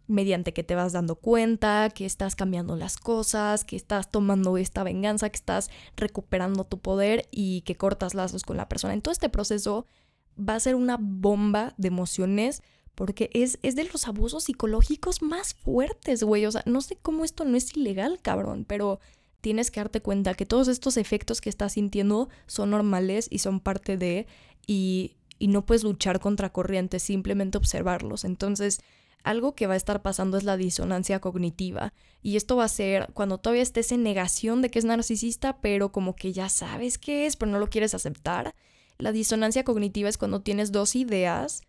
mediante 0.08 0.54
que 0.54 0.64
te 0.64 0.76
vas 0.76 0.94
dando 0.94 1.16
cuenta, 1.16 1.90
que 1.90 2.06
estás 2.06 2.36
cambiando 2.36 2.76
las 2.76 2.98
cosas, 2.98 3.64
que 3.64 3.76
estás 3.76 4.10
tomando 4.10 4.58
esta 4.58 4.84
venganza, 4.84 5.30
que 5.30 5.36
estás 5.36 5.70
recuperando 5.96 6.64
tu 6.64 6.80
poder 6.80 7.28
y 7.32 7.62
que 7.62 7.76
cortas 7.76 8.14
lazos 8.14 8.44
con 8.44 8.58
la 8.58 8.70
persona. 8.70 8.94
En 8.94 9.02
todo 9.02 9.12
este 9.12 9.30
proceso 9.30 9.86
va 10.38 10.56
a 10.56 10.60
ser 10.60 10.76
una 10.76 10.98
bomba 11.00 11.74
de 11.78 11.90
emociones 11.90 12.64
porque 12.96 13.30
es, 13.34 13.60
es 13.62 13.76
de 13.76 13.84
los 13.84 14.08
abusos 14.08 14.46
psicológicos 14.46 15.22
más 15.22 15.54
fuertes, 15.54 16.24
güey. 16.24 16.48
O 16.48 16.52
sea, 16.52 16.64
no 16.66 16.82
sé 16.82 16.98
cómo 17.00 17.24
esto 17.24 17.46
no 17.46 17.56
es 17.56 17.78
ilegal, 17.78 18.20
cabrón, 18.24 18.66
pero 18.68 19.00
tienes 19.48 19.72
que 19.72 19.80
darte 19.80 20.02
cuenta 20.02 20.34
que 20.34 20.46
todos 20.46 20.68
estos 20.68 20.98
efectos 20.98 21.40
que 21.40 21.50
estás 21.50 21.72
sintiendo 21.72 22.28
son 22.48 22.72
normales 22.72 23.30
y 23.32 23.40
son 23.40 23.62
parte 23.62 23.96
de, 23.96 24.28
y, 24.66 25.16
y 25.40 25.48
no 25.48 25.66
puedes 25.66 25.86
luchar 25.86 26.20
contra 26.20 26.52
corrientes, 26.52 27.02
simplemente 27.02 27.58
observarlos. 27.58 28.26
Entonces, 28.26 28.82
algo 29.24 29.56
que 29.56 29.66
va 29.66 29.76
a 29.76 29.78
estar 29.78 30.02
pasando 30.02 30.38
es 30.38 30.44
la 30.44 30.58
disonancia 30.58 31.22
cognitiva. 31.22 31.94
Y 32.22 32.36
esto 32.36 32.58
va 32.58 32.66
a 32.66 32.68
ser 32.68 33.08
cuando 33.14 33.38
todavía 33.38 33.64
estés 33.64 33.94
en 33.94 34.04
negación 34.04 34.62
de 34.62 34.70
que 34.70 34.80
es 34.80 34.86
narcisista, 34.86 35.62
pero 35.62 35.94
como 35.94 36.14
que 36.14 36.34
ya 36.34 36.50
sabes 36.50 36.98
qué 36.98 37.26
es, 37.26 37.38
pero 37.38 37.50
no 37.50 37.58
lo 37.58 37.70
quieres 37.70 37.94
aceptar. 37.94 38.54
La 38.98 39.14
disonancia 39.14 39.64
cognitiva 39.64 40.10
es 40.10 40.18
cuando 40.18 40.42
tienes 40.42 40.74
dos 40.74 40.94
ideas 40.94 41.62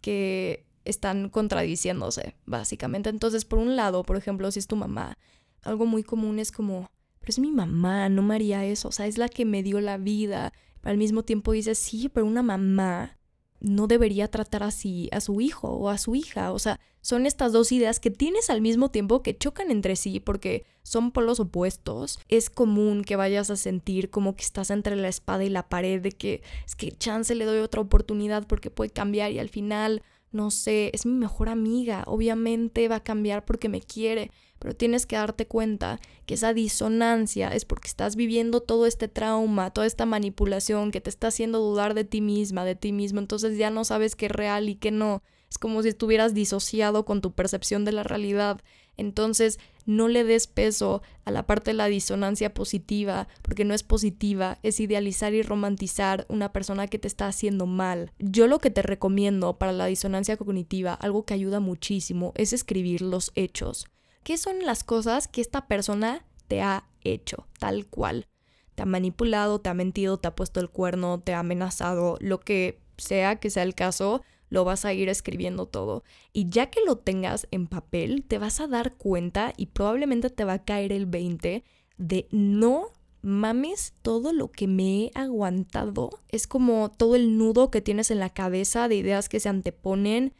que 0.00 0.64
están 0.86 1.28
contradiciéndose, 1.28 2.34
básicamente. 2.46 3.10
Entonces, 3.10 3.44
por 3.44 3.58
un 3.58 3.76
lado, 3.76 4.04
por 4.04 4.16
ejemplo, 4.16 4.50
si 4.50 4.58
es 4.58 4.66
tu 4.66 4.76
mamá, 4.76 5.18
algo 5.64 5.84
muy 5.84 6.02
común 6.02 6.38
es 6.38 6.50
como, 6.50 6.88
pero 7.26 7.32
es 7.32 7.38
mi 7.40 7.50
mamá, 7.50 8.08
no 8.08 8.22
me 8.22 8.36
haría 8.36 8.64
eso, 8.64 8.86
o 8.86 8.92
sea, 8.92 9.08
es 9.08 9.18
la 9.18 9.28
que 9.28 9.44
me 9.44 9.64
dio 9.64 9.80
la 9.80 9.98
vida. 9.98 10.52
Al 10.84 10.96
mismo 10.96 11.24
tiempo 11.24 11.50
dices, 11.50 11.76
sí, 11.76 12.08
pero 12.08 12.24
una 12.24 12.44
mamá 12.44 13.18
no 13.58 13.88
debería 13.88 14.28
tratar 14.28 14.62
así 14.62 15.08
a 15.10 15.20
su 15.20 15.40
hijo 15.40 15.66
o 15.66 15.88
a 15.88 15.98
su 15.98 16.14
hija. 16.14 16.52
O 16.52 16.60
sea, 16.60 16.78
son 17.00 17.26
estas 17.26 17.52
dos 17.52 17.72
ideas 17.72 17.98
que 17.98 18.12
tienes 18.12 18.48
al 18.48 18.60
mismo 18.60 18.92
tiempo 18.92 19.24
que 19.24 19.36
chocan 19.36 19.72
entre 19.72 19.96
sí 19.96 20.20
porque 20.20 20.66
son 20.84 21.10
polos 21.10 21.40
opuestos. 21.40 22.20
Es 22.28 22.48
común 22.48 23.02
que 23.02 23.16
vayas 23.16 23.50
a 23.50 23.56
sentir 23.56 24.08
como 24.08 24.36
que 24.36 24.44
estás 24.44 24.70
entre 24.70 24.94
la 24.94 25.08
espada 25.08 25.42
y 25.42 25.48
la 25.48 25.68
pared 25.68 26.00
de 26.00 26.12
que 26.12 26.44
es 26.64 26.76
que 26.76 26.92
chance 26.92 27.34
le 27.34 27.44
doy 27.44 27.58
otra 27.58 27.80
oportunidad 27.80 28.46
porque 28.46 28.70
puede 28.70 28.90
cambiar 28.90 29.32
y 29.32 29.40
al 29.40 29.48
final, 29.48 30.04
no 30.30 30.52
sé, 30.52 30.92
es 30.94 31.06
mi 31.06 31.14
mejor 31.14 31.48
amiga. 31.48 32.04
Obviamente 32.06 32.86
va 32.86 32.96
a 32.96 33.02
cambiar 33.02 33.44
porque 33.44 33.68
me 33.68 33.80
quiere 33.80 34.30
pero 34.58 34.74
tienes 34.74 35.06
que 35.06 35.16
darte 35.16 35.46
cuenta 35.46 36.00
que 36.24 36.34
esa 36.34 36.54
disonancia 36.54 37.48
es 37.48 37.64
porque 37.64 37.88
estás 37.88 38.16
viviendo 38.16 38.60
todo 38.60 38.86
este 38.86 39.08
trauma, 39.08 39.70
toda 39.70 39.86
esta 39.86 40.06
manipulación 40.06 40.90
que 40.90 41.00
te 41.00 41.10
está 41.10 41.28
haciendo 41.28 41.60
dudar 41.60 41.94
de 41.94 42.04
ti 42.04 42.20
misma, 42.20 42.64
de 42.64 42.74
ti 42.74 42.92
mismo, 42.92 43.20
entonces 43.20 43.58
ya 43.58 43.70
no 43.70 43.84
sabes 43.84 44.16
qué 44.16 44.26
es 44.26 44.32
real 44.32 44.68
y 44.68 44.76
qué 44.76 44.90
no. 44.90 45.22
Es 45.50 45.58
como 45.58 45.82
si 45.82 45.88
estuvieras 45.88 46.34
disociado 46.34 47.04
con 47.04 47.20
tu 47.20 47.32
percepción 47.32 47.84
de 47.84 47.92
la 47.92 48.02
realidad. 48.02 48.60
Entonces, 48.96 49.58
no 49.84 50.08
le 50.08 50.24
des 50.24 50.46
peso 50.46 51.02
a 51.24 51.30
la 51.30 51.46
parte 51.46 51.70
de 51.70 51.74
la 51.74 51.86
disonancia 51.86 52.52
positiva, 52.52 53.28
porque 53.42 53.64
no 53.64 53.74
es 53.74 53.82
positiva, 53.82 54.58
es 54.62 54.80
idealizar 54.80 55.34
y 55.34 55.42
romantizar 55.42 56.26
una 56.28 56.52
persona 56.52 56.88
que 56.88 56.98
te 56.98 57.06
está 57.06 57.28
haciendo 57.28 57.66
mal. 57.66 58.12
Yo 58.18 58.48
lo 58.48 58.58
que 58.58 58.70
te 58.70 58.82
recomiendo 58.82 59.58
para 59.58 59.72
la 59.72 59.86
disonancia 59.86 60.36
cognitiva, 60.36 60.94
algo 60.94 61.24
que 61.24 61.34
ayuda 61.34 61.60
muchísimo, 61.60 62.32
es 62.36 62.52
escribir 62.52 63.02
los 63.02 63.30
hechos. 63.34 63.86
¿Qué 64.26 64.38
son 64.38 64.58
las 64.66 64.82
cosas 64.82 65.28
que 65.28 65.40
esta 65.40 65.68
persona 65.68 66.26
te 66.48 66.60
ha 66.60 66.88
hecho, 67.00 67.46
tal 67.60 67.86
cual? 67.86 68.26
Te 68.74 68.82
ha 68.82 68.84
manipulado, 68.84 69.60
te 69.60 69.68
ha 69.68 69.74
mentido, 69.74 70.18
te 70.18 70.26
ha 70.26 70.34
puesto 70.34 70.58
el 70.58 70.68
cuerno, 70.68 71.20
te 71.20 71.32
ha 71.32 71.38
amenazado, 71.38 72.16
lo 72.18 72.40
que 72.40 72.80
sea 72.98 73.36
que 73.36 73.50
sea 73.50 73.62
el 73.62 73.76
caso, 73.76 74.24
lo 74.48 74.64
vas 74.64 74.84
a 74.84 74.92
ir 74.92 75.08
escribiendo 75.08 75.66
todo. 75.66 76.02
Y 76.32 76.48
ya 76.48 76.70
que 76.70 76.80
lo 76.84 76.98
tengas 76.98 77.46
en 77.52 77.68
papel, 77.68 78.24
te 78.26 78.38
vas 78.38 78.58
a 78.58 78.66
dar 78.66 78.96
cuenta 78.96 79.52
y 79.56 79.66
probablemente 79.66 80.28
te 80.28 80.44
va 80.44 80.54
a 80.54 80.64
caer 80.64 80.90
el 80.90 81.06
20 81.06 81.62
de 81.96 82.26
no 82.32 82.88
mames 83.22 83.94
todo 84.02 84.32
lo 84.32 84.50
que 84.50 84.66
me 84.66 85.04
he 85.04 85.10
aguantado. 85.14 86.10
Es 86.28 86.48
como 86.48 86.90
todo 86.90 87.14
el 87.14 87.38
nudo 87.38 87.70
que 87.70 87.80
tienes 87.80 88.10
en 88.10 88.18
la 88.18 88.30
cabeza 88.30 88.88
de 88.88 88.96
ideas 88.96 89.28
que 89.28 89.38
se 89.38 89.50
anteponen 89.50 90.34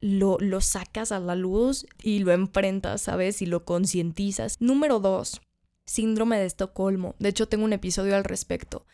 lo, 0.00 0.38
sacas 0.60 1.12
a 1.12 1.20
la 1.20 1.34
luz 1.34 1.86
y 2.02 2.20
lo 2.20 2.32
enfrentas, 2.32 3.02
¿sabes? 3.02 3.42
Y 3.42 3.46
lo 3.46 3.64
concientizas. 3.64 4.60
Número 4.60 5.00
dos, 5.00 5.40
síndrome 5.84 6.38
de 6.38 6.46
Estocolmo. 6.46 7.14
De 7.18 7.30
hecho, 7.30 7.48
tengo 7.48 7.64
un 7.64 7.72
episodio 7.72 8.16
al 8.16 8.24
respecto. 8.24 8.86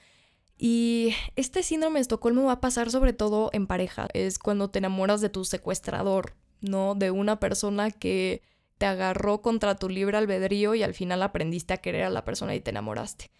Y 0.58 1.14
este 1.34 1.62
síndrome 1.62 1.98
de 1.98 2.02
Estocolmo 2.02 2.44
va 2.44 2.52
a 2.52 2.60
pasar 2.60 2.90
sobre 2.90 3.12
todo 3.12 3.50
en 3.52 3.66
pareja. 3.66 4.08
Es 4.14 4.38
cuando 4.38 4.70
te 4.70 4.78
enamoras 4.78 5.20
de 5.20 5.28
tu 5.28 5.44
secuestrador, 5.44 6.34
¿no? 6.60 6.94
De 6.94 7.10
una 7.10 7.40
persona 7.40 7.90
que 7.90 8.42
te 8.78 8.86
agarró 8.86 9.42
contra 9.42 9.76
tu 9.76 9.88
libre 9.88 10.16
albedrío 10.16 10.74
y 10.74 10.82
al 10.82 10.94
final 10.94 11.22
aprendiste 11.22 11.74
a 11.74 11.78
querer 11.78 12.04
a 12.04 12.10
la 12.10 12.24
persona 12.24 12.54
y 12.54 12.60
te 12.60 12.70
enamoraste. 12.70 13.30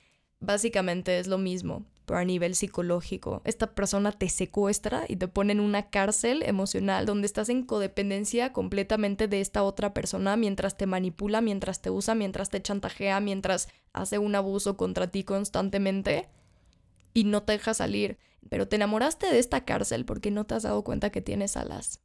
Básicamente 0.41 1.19
es 1.19 1.29
lo 1.29 1.39
mismo, 1.39 1.85
pero 2.07 2.19
a 2.19 2.25
nivel 2.25 2.55
psicológico. 2.55 3.43
Esta 3.45 3.75
persona 3.75 4.13
te 4.13 4.29
secuestra 4.29 5.05
y 5.09 5.17
te 5.17 5.29
pone 5.29 5.53
en 5.53 5.61
una 5.61 5.91
cárcel 5.91 6.43
emocional 6.43 7.07
donde 7.07 7.27
estás 7.27 7.49
en 7.49 7.65
codependencia 7.65 8.53
completamente 8.53 9.29
de 9.29 9.41
esta 9.41 9.63
otra 9.63 9.95
persona 9.95 10.37
mientras 10.37 10.77
te 10.77 10.87
manipula, 10.87 11.41
mientras 11.41 11.81
te 11.81 11.91
usa, 11.91 12.15
mientras 12.15 12.51
te 12.51 12.61
chantajea, 12.61 13.21
mientras 13.21 13.69
hace 13.93 14.19
un 14.19 14.35
abuso 14.35 14.77
contra 14.77 15.09
ti 15.09 15.25
constantemente 15.25 16.29
y 17.15 17.25
no 17.25 17.43
te 17.43 17.53
deja 17.53 17.75
salir. 17.75 18.19
Pero 18.49 18.67
te 18.67 18.77
enamoraste 18.77 19.27
de 19.29 19.39
esta 19.39 19.65
cárcel 19.65 20.05
porque 20.05 20.31
no 20.31 20.45
te 20.45 20.55
has 20.55 20.65
dado 20.65 20.83
cuenta 20.83 21.11
que 21.11 21.23
tienes 21.23 21.57
alas. 21.57 22.01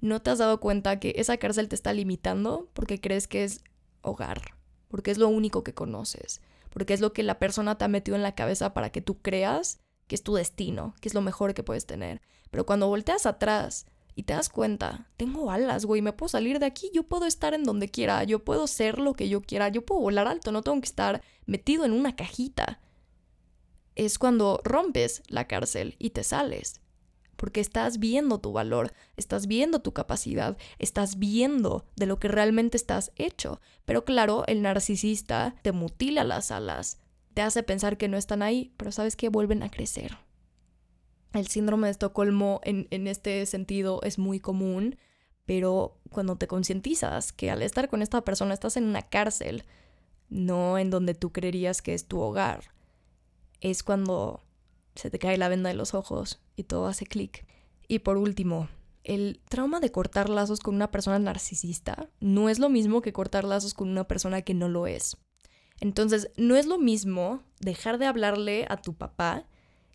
No 0.00 0.20
te 0.20 0.30
has 0.30 0.38
dado 0.38 0.58
cuenta 0.58 0.98
que 0.98 1.14
esa 1.16 1.36
cárcel 1.36 1.68
te 1.68 1.76
está 1.76 1.92
limitando 1.92 2.68
porque 2.74 3.00
crees 3.00 3.28
que 3.28 3.44
es 3.44 3.62
hogar, 4.02 4.42
porque 4.88 5.12
es 5.12 5.18
lo 5.18 5.28
único 5.28 5.62
que 5.62 5.72
conoces 5.72 6.42
porque 6.74 6.92
es 6.92 7.00
lo 7.00 7.14
que 7.14 7.22
la 7.22 7.38
persona 7.38 7.78
te 7.78 7.86
ha 7.86 7.88
metido 7.88 8.16
en 8.16 8.22
la 8.22 8.34
cabeza 8.34 8.74
para 8.74 8.90
que 8.90 9.00
tú 9.00 9.22
creas 9.22 9.78
que 10.06 10.14
es 10.14 10.22
tu 10.22 10.34
destino, 10.34 10.94
que 11.00 11.08
es 11.08 11.14
lo 11.14 11.22
mejor 11.22 11.54
que 11.54 11.62
puedes 11.62 11.86
tener. 11.86 12.20
Pero 12.50 12.66
cuando 12.66 12.88
volteas 12.88 13.24
atrás 13.24 13.86
y 14.14 14.24
te 14.24 14.34
das 14.34 14.50
cuenta, 14.50 15.08
tengo 15.16 15.50
alas, 15.50 15.86
güey, 15.86 16.02
me 16.02 16.12
puedo 16.12 16.28
salir 16.28 16.58
de 16.58 16.66
aquí, 16.66 16.90
yo 16.92 17.04
puedo 17.04 17.24
estar 17.24 17.54
en 17.54 17.64
donde 17.64 17.88
quiera, 17.88 18.22
yo 18.24 18.44
puedo 18.44 18.66
ser 18.66 18.98
lo 18.98 19.14
que 19.14 19.30
yo 19.30 19.40
quiera, 19.40 19.70
yo 19.70 19.86
puedo 19.86 20.02
volar 20.02 20.28
alto, 20.28 20.52
no 20.52 20.62
tengo 20.62 20.80
que 20.80 20.88
estar 20.88 21.22
metido 21.46 21.86
en 21.86 21.92
una 21.92 22.14
cajita. 22.14 22.80
Es 23.94 24.18
cuando 24.18 24.60
rompes 24.64 25.22
la 25.28 25.46
cárcel 25.46 25.96
y 25.98 26.10
te 26.10 26.24
sales 26.24 26.83
porque 27.36 27.60
estás 27.60 27.98
viendo 27.98 28.38
tu 28.38 28.52
valor, 28.52 28.92
estás 29.16 29.46
viendo 29.46 29.80
tu 29.80 29.92
capacidad, 29.92 30.56
estás 30.78 31.18
viendo 31.18 31.86
de 31.96 32.06
lo 32.06 32.18
que 32.18 32.28
realmente 32.28 32.76
estás 32.76 33.12
hecho. 33.16 33.60
Pero 33.84 34.04
claro, 34.04 34.44
el 34.46 34.62
narcisista 34.62 35.54
te 35.62 35.72
mutila 35.72 36.24
las 36.24 36.50
alas, 36.50 37.00
te 37.34 37.42
hace 37.42 37.62
pensar 37.62 37.96
que 37.96 38.08
no 38.08 38.16
están 38.16 38.42
ahí, 38.42 38.72
pero 38.76 38.92
sabes 38.92 39.16
que 39.16 39.28
vuelven 39.28 39.62
a 39.62 39.70
crecer. 39.70 40.18
El 41.32 41.48
síndrome 41.48 41.88
de 41.88 41.92
Estocolmo 41.92 42.60
en, 42.62 42.86
en 42.90 43.08
este 43.08 43.44
sentido 43.46 44.00
es 44.02 44.18
muy 44.18 44.38
común, 44.38 44.96
pero 45.46 45.98
cuando 46.10 46.36
te 46.36 46.46
concientizas 46.46 47.32
que 47.32 47.50
al 47.50 47.62
estar 47.62 47.88
con 47.88 48.02
esta 48.02 48.22
persona 48.22 48.54
estás 48.54 48.76
en 48.76 48.84
una 48.84 49.02
cárcel, 49.02 49.64
no 50.28 50.78
en 50.78 50.90
donde 50.90 51.14
tú 51.14 51.32
creerías 51.32 51.82
que 51.82 51.92
es 51.92 52.06
tu 52.06 52.20
hogar, 52.20 52.72
es 53.60 53.82
cuando 53.82 54.42
se 54.94 55.10
te 55.10 55.18
cae 55.18 55.38
la 55.38 55.48
venda 55.48 55.68
de 55.68 55.74
los 55.74 55.94
ojos 55.94 56.40
y 56.56 56.64
todo 56.64 56.86
hace 56.86 57.06
clic. 57.06 57.46
Y 57.88 58.00
por 58.00 58.16
último, 58.16 58.68
el 59.02 59.40
trauma 59.48 59.80
de 59.80 59.92
cortar 59.92 60.28
lazos 60.30 60.60
con 60.60 60.74
una 60.74 60.90
persona 60.90 61.18
narcisista 61.18 62.08
no 62.20 62.48
es 62.48 62.58
lo 62.58 62.70
mismo 62.70 63.02
que 63.02 63.12
cortar 63.12 63.44
lazos 63.44 63.74
con 63.74 63.88
una 63.88 64.04
persona 64.04 64.42
que 64.42 64.54
no 64.54 64.68
lo 64.68 64.86
es. 64.86 65.16
Entonces, 65.80 66.30
no 66.36 66.56
es 66.56 66.66
lo 66.66 66.78
mismo 66.78 67.42
dejar 67.60 67.98
de 67.98 68.06
hablarle 68.06 68.66
a 68.68 68.76
tu 68.76 68.94
papá 68.94 69.46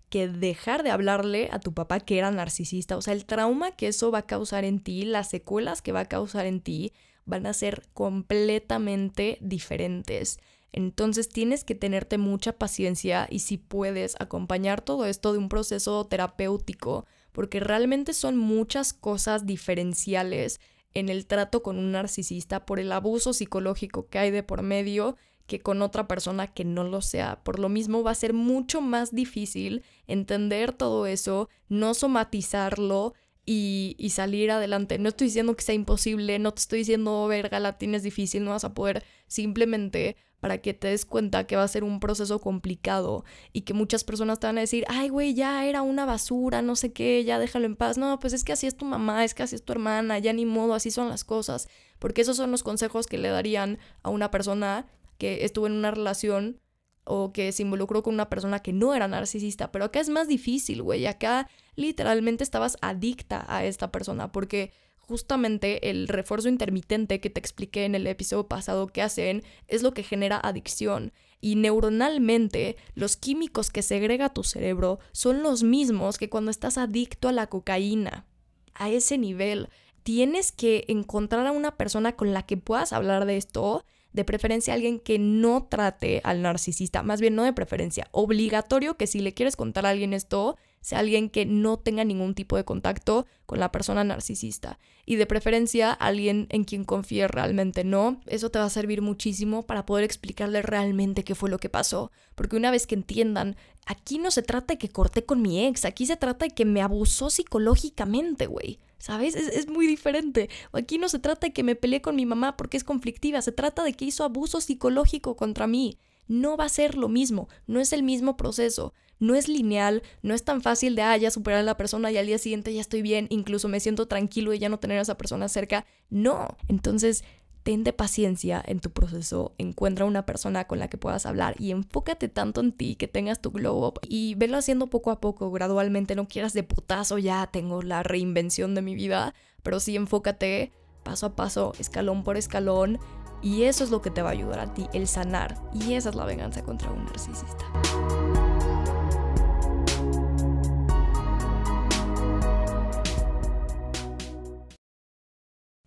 que 0.09 0.27
dejar 0.27 0.83
de 0.83 0.91
hablarle 0.91 1.49
a 1.51 1.59
tu 1.59 1.73
papá 1.73 1.99
que 1.99 2.17
era 2.17 2.31
narcisista. 2.31 2.97
O 2.97 3.01
sea, 3.01 3.13
el 3.13 3.25
trauma 3.25 3.71
que 3.71 3.87
eso 3.87 4.11
va 4.11 4.19
a 4.19 4.25
causar 4.25 4.65
en 4.65 4.79
ti, 4.79 5.03
las 5.03 5.29
secuelas 5.29 5.81
que 5.81 5.91
va 5.91 6.01
a 6.01 6.05
causar 6.05 6.45
en 6.45 6.61
ti, 6.61 6.93
van 7.25 7.45
a 7.45 7.53
ser 7.53 7.87
completamente 7.93 9.37
diferentes. 9.39 10.39
Entonces 10.71 11.29
tienes 11.29 11.63
que 11.63 11.75
tenerte 11.75 12.17
mucha 12.17 12.53
paciencia 12.53 13.27
y 13.29 13.39
si 13.39 13.57
puedes 13.57 14.15
acompañar 14.19 14.81
todo 14.81 15.05
esto 15.05 15.33
de 15.33 15.39
un 15.39 15.49
proceso 15.49 16.05
terapéutico, 16.05 17.05
porque 17.31 17.59
realmente 17.59 18.13
son 18.13 18.37
muchas 18.37 18.93
cosas 18.93 19.45
diferenciales 19.45 20.59
en 20.93 21.09
el 21.09 21.25
trato 21.25 21.63
con 21.63 21.77
un 21.77 21.91
narcisista 21.91 22.65
por 22.65 22.79
el 22.79 22.91
abuso 22.91 23.33
psicológico 23.33 24.07
que 24.07 24.19
hay 24.19 24.31
de 24.31 24.43
por 24.43 24.61
medio 24.61 25.17
que 25.49 25.59
con 25.59 25.81
otra 25.81 26.07
persona 26.07 26.53
que 26.53 26.63
no 26.63 26.83
lo 26.83 27.01
sea. 27.01 27.43
Por 27.43 27.59
lo 27.59 27.69
mismo 27.69 28.03
va 28.03 28.11
a 28.11 28.15
ser 28.15 28.33
mucho 28.33 28.81
más 28.81 29.13
difícil 29.13 29.83
entender 30.05 30.71
todo 30.71 31.07
eso, 31.07 31.49
no 31.67 31.95
somatizarlo 31.95 33.15
y, 33.45 33.95
y, 33.97 34.11
salir 34.11 34.51
adelante. 34.51 34.99
No 34.99 35.09
estoy 35.09 35.25
diciendo 35.25 35.55
que 35.55 35.63
sea 35.63 35.73
imposible, 35.73 36.37
no 36.37 36.53
te 36.53 36.59
estoy 36.59 36.79
diciendo, 36.79 37.27
verga, 37.27 37.59
la 37.59 37.79
tienes 37.79 38.03
difícil, 38.03 38.43
no 38.43 38.51
vas 38.51 38.63
a 38.63 38.75
poder. 38.75 39.03
Simplemente 39.25 40.17
para 40.39 40.59
que 40.59 40.73
te 40.73 40.87
des 40.87 41.05
cuenta 41.05 41.45
que 41.45 41.55
va 41.55 41.63
a 41.63 41.67
ser 41.67 41.83
un 41.83 41.99
proceso 41.99 42.39
complicado 42.39 43.25
y 43.51 43.61
que 43.61 43.73
muchas 43.73 44.03
personas 44.03 44.39
te 44.39 44.47
van 44.47 44.57
a 44.57 44.61
decir, 44.61 44.85
ay, 44.87 45.09
güey, 45.09 45.33
ya 45.33 45.65
era 45.65 45.81
una 45.81 46.05
basura, 46.05 46.61
no 46.61 46.75
sé 46.75 46.93
qué, 46.93 47.23
ya 47.23 47.39
déjalo 47.39 47.65
en 47.65 47.75
paz. 47.75 47.97
No, 47.97 48.19
pues 48.19 48.33
es 48.33 48.43
que 48.43 48.53
así 48.53 48.67
es 48.67 48.77
tu 48.77 48.85
mamá, 48.85 49.23
es 49.23 49.33
que 49.33 49.43
así 49.43 49.55
es 49.55 49.63
tu 49.63 49.73
hermana, 49.73 50.19
ya 50.19 50.33
ni 50.33 50.45
modo, 50.45 50.73
así 50.73 50.91
son 50.91 51.09
las 51.09 51.23
cosas. 51.23 51.67
Porque 51.99 52.21
esos 52.21 52.37
son 52.37 52.51
los 52.51 52.63
consejos 52.63 53.07
que 53.07 53.17
le 53.17 53.29
darían 53.29 53.79
a 54.03 54.09
una 54.09 54.31
persona 54.31 54.87
que 55.17 55.43
estuvo 55.43 55.67
en 55.67 55.73
una 55.73 55.91
relación 55.91 56.59
o 57.03 57.33
que 57.33 57.51
se 57.51 57.63
involucró 57.63 58.03
con 58.03 58.13
una 58.13 58.29
persona 58.29 58.59
que 58.59 58.71
no 58.71 58.93
era 58.93 59.07
narcisista. 59.07 59.71
Pero 59.71 59.85
acá 59.85 59.99
es 59.99 60.09
más 60.09 60.27
difícil, 60.27 60.81
güey. 60.81 61.07
Acá 61.07 61.49
literalmente 61.75 62.43
estabas 62.43 62.77
adicta 62.81 63.45
a 63.47 63.65
esta 63.65 63.91
persona 63.91 64.31
porque 64.31 64.71
justamente 65.09 65.89
el 65.89 66.07
refuerzo 66.07 66.47
intermitente 66.47 67.19
que 67.19 67.31
te 67.31 67.39
expliqué 67.39 67.83
en 67.83 67.95
el 67.95 68.07
episodio 68.07 68.47
pasado 68.47 68.87
que 68.87 69.01
hacen 69.01 69.43
es 69.67 69.81
lo 69.81 69.93
que 69.93 70.03
genera 70.03 70.39
adicción. 70.41 71.11
Y 71.41 71.55
neuronalmente, 71.55 72.77
los 72.93 73.17
químicos 73.17 73.71
que 73.71 73.81
segrega 73.81 74.33
tu 74.33 74.43
cerebro 74.43 74.99
son 75.11 75.41
los 75.41 75.63
mismos 75.63 76.17
que 76.17 76.29
cuando 76.29 76.51
estás 76.51 76.77
adicto 76.77 77.27
a 77.27 77.31
la 77.31 77.47
cocaína. 77.47 78.27
A 78.75 78.89
ese 78.89 79.17
nivel, 79.17 79.69
tienes 80.03 80.51
que 80.51 80.85
encontrar 80.87 81.47
a 81.47 81.51
una 81.51 81.75
persona 81.75 82.15
con 82.15 82.33
la 82.33 82.43
que 82.43 82.57
puedas 82.57 82.93
hablar 82.93 83.25
de 83.25 83.37
esto 83.37 83.83
de 84.13 84.25
preferencia 84.25 84.73
alguien 84.73 84.99
que 84.99 85.19
no 85.19 85.67
trate 85.69 86.21
al 86.23 86.41
narcisista, 86.41 87.03
más 87.03 87.21
bien 87.21 87.35
no 87.35 87.43
de 87.43 87.53
preferencia, 87.53 88.07
obligatorio 88.11 88.97
que 88.97 89.07
si 89.07 89.19
le 89.19 89.33
quieres 89.33 89.55
contar 89.55 89.85
a 89.85 89.89
alguien 89.89 90.13
esto, 90.13 90.57
sea 90.81 90.99
alguien 90.99 91.29
que 91.29 91.45
no 91.45 91.77
tenga 91.77 92.03
ningún 92.03 92.35
tipo 92.35 92.55
de 92.55 92.65
contacto 92.65 93.25
con 93.45 93.59
la 93.59 93.71
persona 93.71 94.03
narcisista. 94.03 94.79
Y 95.05 95.15
de 95.15 95.25
preferencia 95.25 95.91
alguien 95.91 96.47
en 96.49 96.63
quien 96.63 96.83
confíe 96.83 97.27
realmente, 97.27 97.83
¿no? 97.83 98.21
Eso 98.27 98.49
te 98.49 98.59
va 98.59 98.65
a 98.65 98.69
servir 98.69 99.01
muchísimo 99.01 99.63
para 99.63 99.85
poder 99.85 100.05
explicarle 100.05 100.61
realmente 100.61 101.23
qué 101.23 101.35
fue 101.35 101.49
lo 101.49 101.57
que 101.57 101.69
pasó. 101.69 102.11
Porque 102.35 102.55
una 102.55 102.71
vez 102.71 102.87
que 102.87 102.95
entiendan, 102.95 103.55
aquí 103.85 104.19
no 104.19 104.31
se 104.31 104.43
trata 104.43 104.73
de 104.73 104.77
que 104.77 104.89
corté 104.89 105.25
con 105.25 105.41
mi 105.41 105.65
ex, 105.65 105.85
aquí 105.85 106.05
se 106.05 106.15
trata 106.15 106.45
de 106.45 106.51
que 106.51 106.65
me 106.65 106.81
abusó 106.81 107.29
psicológicamente, 107.29 108.45
güey. 108.45 108.79
¿Sabes? 108.99 109.35
Es, 109.35 109.47
es, 109.47 109.67
muy 109.67 109.87
diferente. 109.87 110.49
Aquí 110.73 110.97
no 110.97 111.07
se 111.07 111.19
trata 111.19 111.47
de 111.47 111.53
que 111.53 111.63
me 111.63 111.75
peleé 111.75 112.01
con 112.01 112.17
mi 112.17 112.25
mamá 112.25 112.57
porque 112.57 112.75
es 112.75 112.83
conflictiva, 112.83 113.41
se 113.41 113.53
trata 113.53 113.83
de 113.83 113.93
que 113.93 114.03
hizo 114.03 114.25
abuso 114.25 114.59
psicológico 114.59 115.37
contra 115.37 115.67
mí. 115.67 115.97
No 116.27 116.57
va 116.57 116.65
a 116.65 116.69
ser 116.69 116.95
lo 116.95 117.07
mismo, 117.07 117.47
no 117.65 117.79
es 117.79 117.93
el 117.93 118.03
mismo 118.03 118.35
proceso 118.35 118.93
no 119.19 119.35
es 119.35 119.47
lineal, 119.47 120.01
no 120.21 120.33
es 120.33 120.43
tan 120.43 120.61
fácil 120.61 120.95
de, 120.95 121.01
ah, 121.03 121.17
ya 121.17 121.31
superar 121.31 121.59
a 121.59 121.63
la 121.63 121.77
persona 121.77 122.11
y 122.11 122.17
al 122.17 122.25
día 122.25 122.37
siguiente 122.37 122.73
ya 122.73 122.81
estoy 122.81 123.01
bien, 123.01 123.27
incluso 123.29 123.67
me 123.67 123.79
siento 123.79 124.07
tranquilo 124.07 124.53
y 124.53 124.59
ya 124.59 124.69
no 124.69 124.79
tener 124.79 124.99
a 124.99 125.01
esa 125.01 125.17
persona 125.17 125.49
cerca. 125.49 125.85
No. 126.09 126.57
Entonces, 126.67 127.23
ten 127.63 127.83
de 127.83 127.93
paciencia 127.93 128.63
en 128.65 128.79
tu 128.79 128.89
proceso, 128.91 129.53
encuentra 129.57 130.05
una 130.05 130.25
persona 130.25 130.65
con 130.65 130.79
la 130.79 130.87
que 130.87 130.97
puedas 130.97 131.25
hablar 131.25 131.55
y 131.59 131.71
enfócate 131.71 132.29
tanto 132.29 132.61
en 132.61 132.71
ti, 132.71 132.95
que 132.95 133.07
tengas 133.07 133.41
tu 133.41 133.51
glow 133.51 133.85
up 133.85 133.99
y 134.07 134.35
velo 134.35 134.57
haciendo 134.57 134.87
poco 134.87 135.11
a 135.11 135.19
poco, 135.19 135.51
gradualmente, 135.51 136.15
no 136.15 136.27
quieras 136.27 136.53
de 136.53 136.63
putazo, 136.63 137.17
ya 137.17 137.47
tengo 137.51 137.81
la 137.81 138.01
reinvención 138.03 138.75
de 138.75 138.81
mi 138.81 138.95
vida, 138.95 139.35
pero 139.61 139.79
sí 139.79 139.95
enfócate 139.95 140.71
paso 141.03 141.27
a 141.27 141.35
paso, 141.35 141.73
escalón 141.79 142.23
por 142.23 142.37
escalón, 142.37 142.99
y 143.41 143.63
eso 143.63 143.83
es 143.83 143.89
lo 143.89 144.01
que 144.01 144.11
te 144.11 144.21
va 144.21 144.29
a 144.29 144.33
ayudar 144.33 144.59
a 144.59 144.73
ti, 144.73 144.87
el 144.93 145.07
sanar, 145.07 145.57
y 145.73 145.93
esa 145.93 146.09
es 146.09 146.15
la 146.15 146.25
venganza 146.25 146.63
contra 146.63 146.91
un 146.91 147.05
narcisista. 147.05 147.65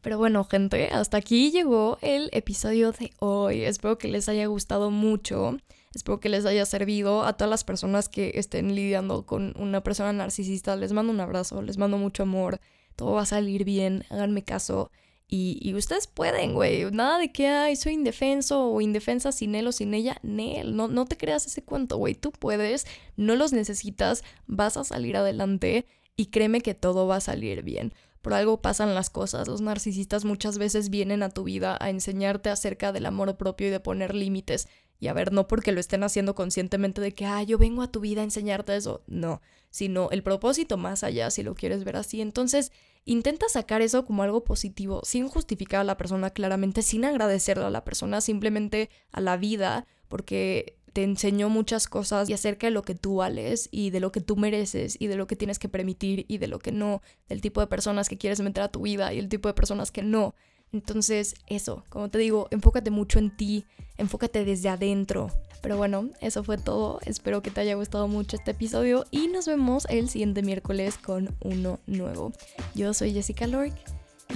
Pero 0.02 0.18
bueno, 0.18 0.42
gente, 0.44 0.88
hasta 0.88 1.16
aquí 1.16 1.52
llegó 1.52 1.96
el 2.02 2.28
episodio 2.32 2.90
de 2.90 3.12
hoy. 3.20 3.62
Espero 3.62 3.98
que 3.98 4.08
les 4.08 4.28
haya 4.28 4.46
gustado 4.46 4.90
mucho. 4.90 5.56
Espero 5.94 6.18
que 6.18 6.28
les 6.28 6.44
haya 6.44 6.66
servido 6.66 7.22
a 7.22 7.34
todas 7.34 7.48
las 7.48 7.62
personas 7.62 8.08
que 8.08 8.32
estén 8.34 8.74
lidiando 8.74 9.24
con 9.26 9.54
una 9.56 9.84
persona 9.84 10.12
narcisista. 10.12 10.74
Les 10.74 10.92
mando 10.92 11.12
un 11.12 11.20
abrazo, 11.20 11.62
les 11.62 11.78
mando 11.78 11.98
mucho 11.98 12.24
amor. 12.24 12.60
Todo 12.96 13.12
va 13.12 13.22
a 13.22 13.26
salir 13.26 13.64
bien, 13.64 14.04
háganme 14.10 14.42
caso. 14.42 14.90
Y, 15.28 15.72
ustedes 15.74 16.08
pueden, 16.08 16.52
güey. 16.52 16.84
Nada 16.90 17.18
de 17.18 17.32
que, 17.32 17.46
ay, 17.46 17.76
soy 17.76 17.94
indefenso 17.94 18.66
o 18.70 18.80
indefensa 18.82 19.32
sin 19.32 19.54
él 19.54 19.68
o 19.68 19.72
sin 19.72 19.94
ella. 19.94 20.18
Nel, 20.22 20.76
no, 20.76 20.88
no 20.88 21.06
te 21.06 21.16
creas 21.16 21.46
ese 21.46 21.62
cuento, 21.62 21.96
güey. 21.96 22.14
Tú 22.14 22.32
puedes, 22.32 22.86
no 23.16 23.36
los 23.36 23.52
necesitas, 23.52 24.24
vas 24.46 24.76
a 24.76 24.84
salir 24.84 25.16
adelante 25.16 25.86
y 26.16 26.26
créeme 26.26 26.60
que 26.60 26.74
todo 26.74 27.06
va 27.06 27.16
a 27.16 27.20
salir 27.20 27.62
bien 27.62 27.94
por 28.22 28.34
algo 28.34 28.62
pasan 28.62 28.94
las 28.94 29.10
cosas. 29.10 29.48
Los 29.48 29.60
narcisistas 29.60 30.24
muchas 30.24 30.56
veces 30.56 30.88
vienen 30.88 31.22
a 31.22 31.28
tu 31.28 31.44
vida 31.44 31.76
a 31.80 31.90
enseñarte 31.90 32.48
acerca 32.48 32.92
del 32.92 33.06
amor 33.06 33.36
propio 33.36 33.66
y 33.66 33.70
de 33.70 33.80
poner 33.80 34.14
límites. 34.14 34.68
Y 35.00 35.08
a 35.08 35.12
ver, 35.12 35.32
no 35.32 35.48
porque 35.48 35.72
lo 35.72 35.80
estén 35.80 36.04
haciendo 36.04 36.36
conscientemente 36.36 37.00
de 37.00 37.12
que, 37.12 37.26
ah, 37.26 37.42
yo 37.42 37.58
vengo 37.58 37.82
a 37.82 37.90
tu 37.90 37.98
vida 37.98 38.20
a 38.20 38.24
enseñarte 38.24 38.76
eso. 38.76 39.02
No, 39.08 39.42
sino 39.68 40.08
el 40.12 40.22
propósito 40.22 40.76
más 40.76 41.02
allá, 41.02 41.30
si 41.30 41.42
lo 41.42 41.56
quieres 41.56 41.82
ver 41.82 41.96
así. 41.96 42.20
Entonces, 42.20 42.70
intenta 43.04 43.48
sacar 43.48 43.82
eso 43.82 44.06
como 44.06 44.22
algo 44.22 44.44
positivo, 44.44 45.00
sin 45.02 45.28
justificar 45.28 45.80
a 45.80 45.84
la 45.84 45.96
persona 45.96 46.30
claramente, 46.30 46.82
sin 46.82 47.04
agradecerle 47.04 47.64
a 47.64 47.70
la 47.70 47.84
persona, 47.84 48.20
simplemente 48.20 48.90
a 49.10 49.20
la 49.20 49.36
vida, 49.36 49.86
porque 50.06 50.78
te 50.92 51.02
enseñó 51.02 51.48
muchas 51.48 51.86
cosas 51.86 52.28
y 52.28 52.32
acerca 52.32 52.66
de 52.66 52.70
lo 52.70 52.82
que 52.82 52.94
tú 52.94 53.16
vales 53.16 53.68
y 53.70 53.90
de 53.90 54.00
lo 54.00 54.12
que 54.12 54.20
tú 54.20 54.36
mereces 54.36 54.96
y 54.98 55.06
de 55.06 55.16
lo 55.16 55.26
que 55.26 55.36
tienes 55.36 55.58
que 55.58 55.68
permitir 55.68 56.26
y 56.28 56.38
de 56.38 56.48
lo 56.48 56.58
que 56.58 56.72
no, 56.72 57.02
del 57.28 57.40
tipo 57.40 57.60
de 57.60 57.66
personas 57.66 58.08
que 58.08 58.18
quieres 58.18 58.40
meter 58.40 58.62
a 58.62 58.68
tu 58.68 58.82
vida 58.82 59.12
y 59.12 59.18
el 59.18 59.28
tipo 59.28 59.48
de 59.48 59.54
personas 59.54 59.90
que 59.90 60.02
no. 60.02 60.34
Entonces, 60.72 61.34
eso, 61.46 61.84
como 61.90 62.08
te 62.08 62.18
digo, 62.18 62.48
enfócate 62.50 62.90
mucho 62.90 63.18
en 63.18 63.36
ti, 63.36 63.66
enfócate 63.98 64.44
desde 64.44 64.70
adentro. 64.70 65.30
Pero 65.62 65.76
bueno, 65.76 66.10
eso 66.20 66.42
fue 66.42 66.58
todo. 66.58 66.98
Espero 67.04 67.40
que 67.40 67.50
te 67.50 67.60
haya 67.60 67.74
gustado 67.74 68.08
mucho 68.08 68.36
este 68.36 68.50
episodio 68.50 69.04
y 69.10 69.28
nos 69.28 69.46
vemos 69.46 69.86
el 69.90 70.08
siguiente 70.08 70.42
miércoles 70.42 70.98
con 70.98 71.36
uno 71.40 71.78
nuevo. 71.86 72.32
Yo 72.74 72.94
soy 72.94 73.12
Jessica 73.12 73.46
Lork 73.46 73.74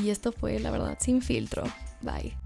y 0.02 0.10
esto 0.10 0.30
fue 0.30 0.58
La 0.60 0.70
Verdad 0.70 0.98
Sin 1.00 1.22
Filtro. 1.22 1.64
Bye. 2.02 2.36